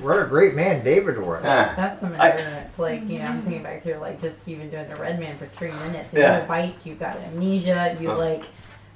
[0.03, 1.43] what a great man David was.
[1.45, 1.75] Yeah.
[1.75, 2.79] That's some I- endurance.
[2.79, 5.47] Like, you know, I'm thinking back through, like, just even doing the Red Man for
[5.47, 6.13] three minutes.
[6.13, 6.43] If Yeah.
[6.43, 8.19] you bite, you've got amnesia, you, Oh.
[8.19, 8.43] like,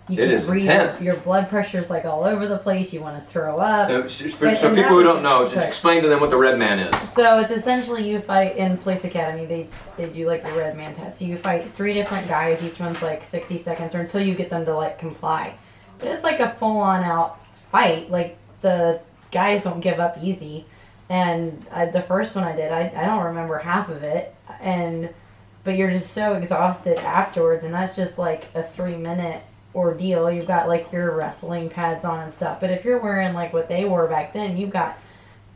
[0.09, 0.63] you It can't is breathe.
[0.65, 1.01] intense.
[1.01, 2.93] Your blood pressure's, like, all over the place.
[2.93, 3.89] You want to throw up.
[3.89, 5.67] For, And- so people who don't know, just sorry.
[5.67, 7.11] explain to them what the red man is.
[7.13, 9.47] So it's essentially you fight in Police Academy.
[9.47, 11.21] They they do like the Red Man test.
[11.21, 12.61] So you fight three different guys.
[12.63, 15.53] Each one's like 60 seconds, or until you get them to like comply.
[16.01, 17.39] But it's like a full on out
[17.71, 18.11] fight.
[18.11, 18.99] Like the
[19.31, 20.67] guys don't give up easy.
[21.11, 24.35] And I, the first one I did, I, I don't remember half of it.
[24.61, 25.13] And
[25.65, 29.43] but you're just so exhausted afterwards, and that's just like a three minute
[29.75, 30.31] ordeal.
[30.31, 32.61] You've got like your wrestling pads on and stuff.
[32.61, 34.97] But if you're wearing like what they wore back then, you've got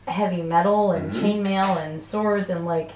[0.06, 1.20] heavy metal and Mhm.
[1.22, 2.90] chainmail and swords and like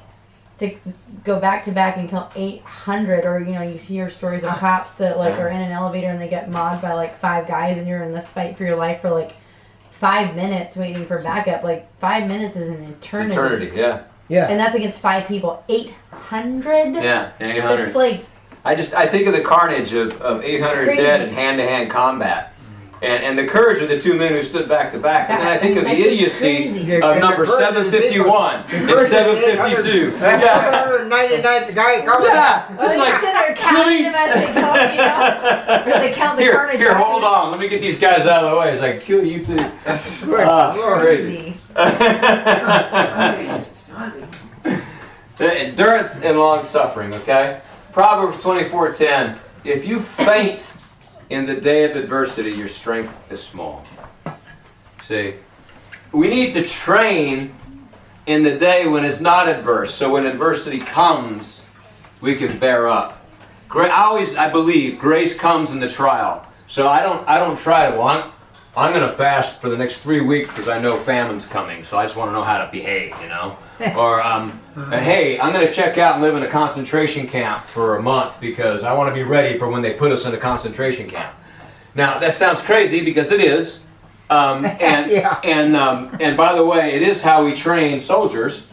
[0.58, 0.76] to
[1.24, 4.92] go back to back and kill 800 or you know you hear stories of cops
[4.94, 7.86] that like are in an elevator and they get mobbed by like five guys and
[7.88, 9.32] you're in this fight for your life for like
[9.98, 14.02] five minutes waiting for backup like five minutes is an It's eternity, eternity, yeah.
[14.28, 14.46] Yeah.
[14.48, 17.88] and that's against five people 800 Yeah, 800.
[17.88, 18.24] it's like
[18.64, 22.52] I just I think of the carnage of, of 800 dead in hand-to-hand combat,
[23.00, 25.30] and and the courage of the two men who stood back to back.
[25.30, 26.68] And then I think of the idiocy
[27.00, 30.10] of number the courage of the 751 people- and the courage of 752.
[30.10, 32.26] the Yeah, 199th guy coming.
[32.28, 32.62] yeah.
[32.70, 35.96] It's they like sit there counting them as they go, you know?
[35.96, 37.50] Or they count the here, carnage here, hold on.
[37.52, 38.72] Let me get these guys out of the way.
[38.72, 39.56] It's like kill you too.
[39.56, 39.70] Good
[40.46, 41.00] Ah, Lord.
[41.00, 41.56] crazy.
[45.38, 47.60] The endurance and long suffering, okay?
[47.92, 49.38] Proverbs 24:10.
[49.64, 50.60] If you faint
[51.30, 53.84] in the day of adversity, your strength is small.
[55.06, 55.34] See?
[56.12, 57.52] We need to train
[58.26, 59.94] in the day when it's not adverse.
[59.94, 61.62] So when adversity comes,
[62.20, 63.26] we can bear up.
[63.70, 66.46] I always I believe grace comes in the trial.
[66.66, 68.32] So I don't I don't try to well,
[68.78, 71.98] I'm, I'm gonna fast for the next three weeks because I know famine's coming, so
[71.98, 73.56] I just want to know how to behave, you know.
[73.96, 74.60] or um,
[74.90, 78.82] hey, I'm gonna check out and live in a concentration camp for a month because
[78.82, 81.34] I want to be ready for when they put us in a concentration camp.
[81.94, 83.80] Now that sounds crazy because it is,
[84.30, 85.40] um, and Yeah.
[85.44, 88.66] and um, and by the way, it is how we train soldiers.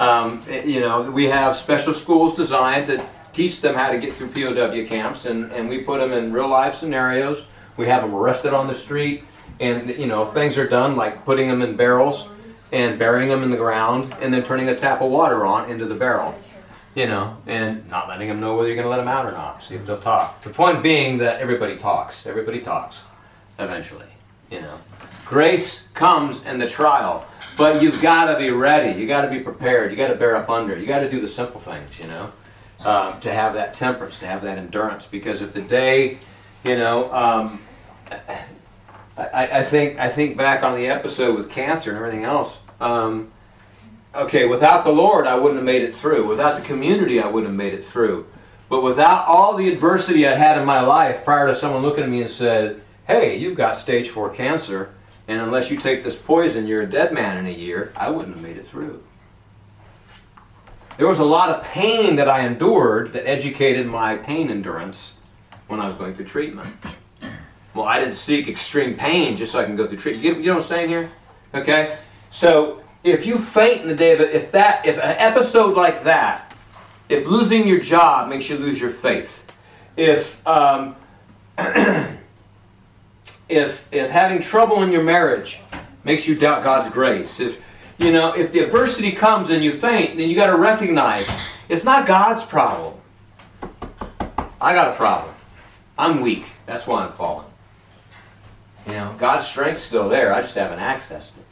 [0.00, 4.14] Um, eh, you know, we have special schools designed to teach them how to get
[4.14, 7.44] through POW camps, and, and we put them in real life scenarios.
[7.78, 9.24] We have them arrested on the street,
[9.60, 12.28] and you know, things are done like putting them in barrels
[12.70, 15.86] and burying them in the ground, and then turning a tap of water on into
[15.86, 16.38] the barrel.
[16.94, 19.30] You know, and not letting them know whether you're going to let them out or
[19.30, 19.62] not.
[19.62, 20.42] See if they'll talk.
[20.42, 22.26] The point being that everybody talks.
[22.26, 23.02] Everybody talks,
[23.58, 24.06] eventually.
[24.50, 24.80] You know,
[25.24, 27.24] grace comes in the trial.
[27.56, 28.98] But you've got to be ready.
[28.98, 29.90] You got to be prepared.
[29.90, 30.78] You got to bear up under.
[30.78, 32.32] You got to do the simple things, you know,
[32.84, 35.06] um, to have that temperance, to have that endurance.
[35.06, 36.18] Because if the day,
[36.64, 37.60] you know, um,
[39.16, 42.56] I, I think I think back on the episode with cancer and everything else.
[42.80, 43.32] Um,
[44.14, 46.26] okay, without the Lord, I wouldn't have made it through.
[46.26, 48.26] Without the community, I wouldn't have made it through.
[48.68, 52.10] But without all the adversity I'd had in my life, prior to someone looking at
[52.10, 54.90] me and said, "Hey, you've got stage four cancer."
[55.26, 57.92] And unless you take this poison, you're a dead man in a year.
[57.94, 59.02] I wouldn't have made it through.
[60.96, 65.14] There was a lot of pain that I endured that educated my pain endurance
[65.66, 66.74] when I was going through treatment.
[67.78, 70.24] Well, I didn't seek extreme pain just so I can go through treatment.
[70.24, 71.08] You, you know what I'm saying here?
[71.54, 71.96] Okay?
[72.28, 76.02] So if you faint in the day of it, if that, if an episode like
[76.02, 76.56] that,
[77.08, 79.48] if losing your job makes you lose your faith,
[79.96, 80.96] if um,
[83.48, 85.60] if if having trouble in your marriage
[86.02, 87.62] makes you doubt God's grace, if
[87.96, 91.28] you know, if the adversity comes and you faint, then you got to recognize
[91.68, 92.94] it's not God's problem.
[94.60, 95.32] I got a problem.
[95.96, 96.44] I'm weak.
[96.66, 97.47] That's why I'm falling.
[98.88, 100.32] You know, God's strength's still there.
[100.32, 101.44] I just haven't accessed it.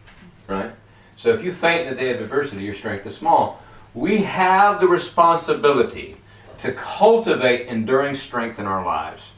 [0.49, 0.71] Right?
[1.19, 3.61] So if you faint in the day of adversity, your strength is small.
[3.95, 6.17] We have the responsibility
[6.59, 9.31] to cultivate enduring strength in our lives.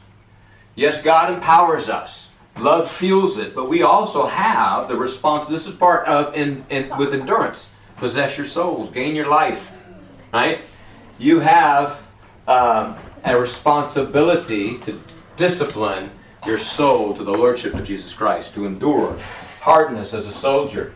[0.75, 2.29] Yes, God empowers us.
[2.57, 5.49] Love fuels it, but we also have the response.
[5.49, 7.69] This is part of in, in with endurance.
[7.97, 9.71] Possess your souls, gain your life.
[10.33, 10.63] Right?
[11.17, 12.01] You have
[12.47, 12.95] um,
[13.25, 15.01] a responsibility to
[15.35, 16.09] discipline
[16.45, 19.17] your soul to the lordship of Jesus Christ, to endure
[19.61, 20.93] hardness as a soldier.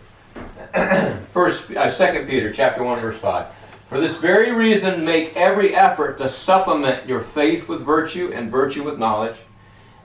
[1.33, 3.47] First, uh, Second Peter chapter one verse five.
[3.89, 8.83] For this very reason, make every effort to supplement your faith with virtue, and virtue
[8.83, 9.35] with knowledge,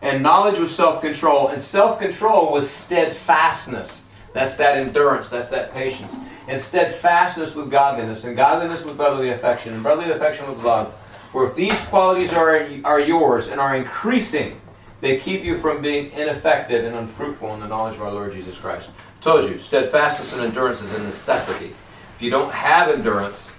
[0.02, 4.02] and knowledge with self-control, and self-control with steadfastness.
[4.34, 5.30] That's that endurance.
[5.30, 6.14] That's that patience.
[6.48, 10.94] And steadfastness with godliness, and godliness with brotherly affection, and brotherly affection with love.
[11.32, 14.60] For if these qualities are, are yours and are increasing,
[15.00, 18.56] they keep you from being ineffective and unfruitful in the knowledge of our Lord Jesus
[18.56, 18.90] Christ.
[19.20, 21.74] Told you, steadfastness and endurance is a necessity.
[22.16, 23.50] If you don't have endurance,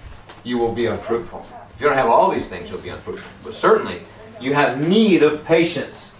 [0.44, 1.46] you will be unfruitful.
[1.74, 3.30] If you don't have all these things, you'll be unfruitful.
[3.42, 4.02] But certainly,
[4.40, 6.12] you have need of patience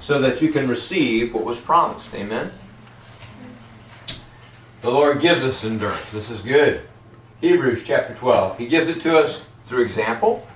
[0.00, 2.12] so that you can receive what was promised.
[2.14, 2.50] Amen?
[4.80, 6.12] The Lord gives us endurance.
[6.12, 6.82] This is good.
[7.40, 8.58] Hebrews chapter 12.
[8.58, 10.46] He gives it to us through example.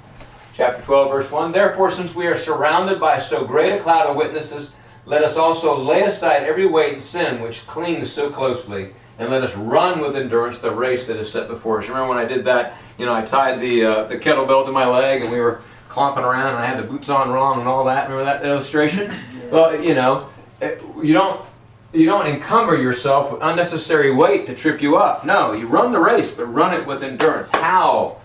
[0.59, 1.52] Chapter 12, verse 1.
[1.52, 4.72] Therefore, since we are surrounded by so great a cloud of witnesses,
[5.06, 9.44] let us also lay aside every weight and sin which clings so closely, and let
[9.44, 11.86] us run with endurance the race that is set before us.
[11.86, 12.76] Remember when I did that?
[12.98, 16.24] You know, I tied the uh, the kettlebell to my leg, and we were clomping
[16.24, 18.11] around, and I had the boots on wrong and all that.
[18.11, 19.14] Remember that illustration?
[19.52, 20.28] Well, you know,
[20.61, 21.40] you don't
[21.92, 25.24] you don't encumber yourself with unnecessary weight to trip you up.
[25.24, 27.48] No, you run the race, but run it with endurance.
[27.52, 28.16] How?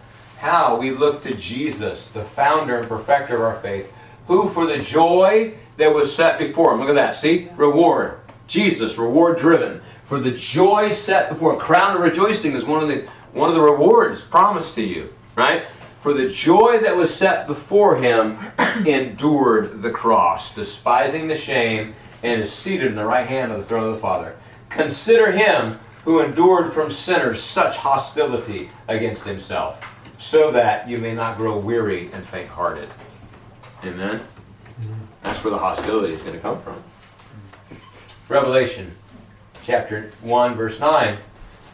[0.44, 0.76] How?
[0.76, 3.94] We look to Jesus, the founder and perfecter of our faith,
[4.28, 6.82] who for the joy that was set before him.
[6.82, 7.16] Look at that.
[7.16, 7.48] See?
[7.56, 8.20] Reward.
[8.46, 9.80] Jesus, reward driven.
[10.04, 11.58] For the joy set before.
[11.58, 15.14] Crown of rejoicing is one of the one of the rewards promised to you.
[15.38, 15.64] Right?
[16.02, 18.38] For the joy that was set before him
[18.86, 23.66] endured the cross, despising the shame, and is seated in the right hand of the
[23.66, 24.36] throne of the Father.
[24.70, 29.82] Consider him who endured from sinners such hostility against himself,
[30.24, 32.88] so that you may not grow weary and faint hearted.
[33.84, 34.22] Amen?
[35.22, 36.82] That's where the hostility is going to come from.
[38.30, 38.96] Revelation
[39.66, 41.18] chapter 1, verse 9.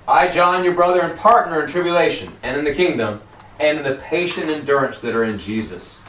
[0.08, 3.22] I, John, your brother and partner in tribulation and in the kingdom,
[3.60, 6.00] and in the patient endurance that are in Jesus.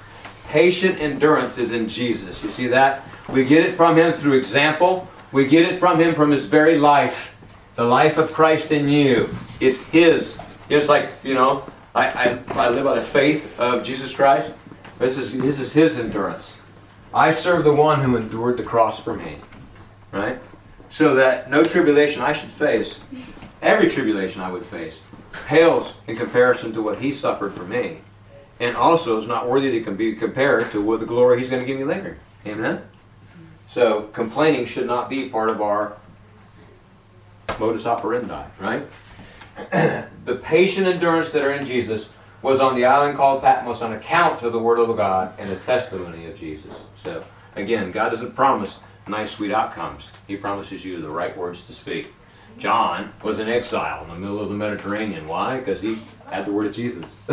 [0.48, 2.42] Patient endurance is in Jesus.
[2.42, 3.04] You see that?
[3.28, 5.06] We get it from him through example.
[5.30, 7.36] We get it from him from his very life.
[7.76, 9.28] The life of Christ in you.
[9.60, 10.38] It's his.
[10.70, 11.64] It's like, you know,
[11.94, 14.52] I, I, I live by the faith of Jesus Christ.
[14.98, 16.56] This is, this is his endurance.
[17.12, 19.38] I serve the one who endured the cross for me.
[20.12, 20.38] Right?
[20.90, 23.00] So that no tribulation I should face,
[23.62, 25.00] every tribulation I would face,
[25.46, 27.98] pales in comparison to what he suffered for me.
[28.60, 31.66] And also is not worthy to be compared to what the glory he's going to
[31.66, 32.18] give me later.
[32.46, 32.82] Amen?
[33.68, 35.96] So complaining should not be part of our
[37.58, 38.86] modus operandi, right?
[40.24, 42.10] the patient endurance that are in Jesus
[42.42, 45.56] was on the island called Patmos on account of the word of God and the
[45.56, 46.74] testimony of Jesus.
[47.04, 47.24] So
[47.54, 50.10] again, God doesn't promise nice, sweet outcomes.
[50.26, 52.08] He promises you the right words to speak.
[52.58, 55.28] John was in exile in the middle of the Mediterranean.
[55.28, 55.58] Why?
[55.58, 57.22] Because he had the word of Jesus.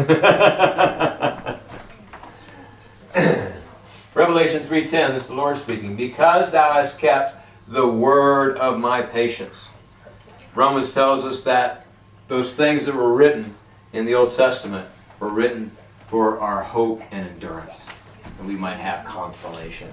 [4.13, 5.95] Revelation 3:10, this is the Lord speaking.
[5.95, 9.68] Because thou hast kept the word of my patience.
[10.55, 11.87] Romans tells us that
[12.28, 13.55] those things that were written
[13.93, 14.88] in the Old Testament
[15.19, 15.71] were written
[16.07, 17.89] for our hope and endurance.
[18.39, 19.89] And we might have consolation.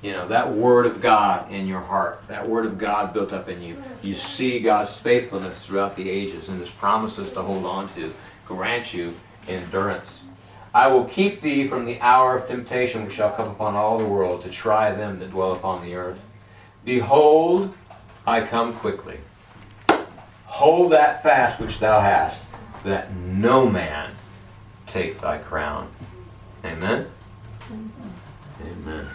[0.00, 3.48] You know, that word of God in your heart, that word of God built up
[3.48, 3.82] in you.
[4.02, 8.12] You see God's faithfulness throughout the ages and his promises to hold on to
[8.46, 9.14] grant you
[9.46, 10.22] endurance.
[10.74, 14.06] I will keep thee from the hour of temptation which shall come upon all the
[14.06, 16.24] world to try them that dwell upon the earth.
[16.84, 17.72] Behold,
[18.26, 19.18] I come quickly.
[20.52, 22.44] Hold that fast which thou hast,
[22.84, 24.10] that no man
[24.86, 25.90] take thy crown.
[26.62, 27.06] Amen?
[28.60, 29.08] Amen.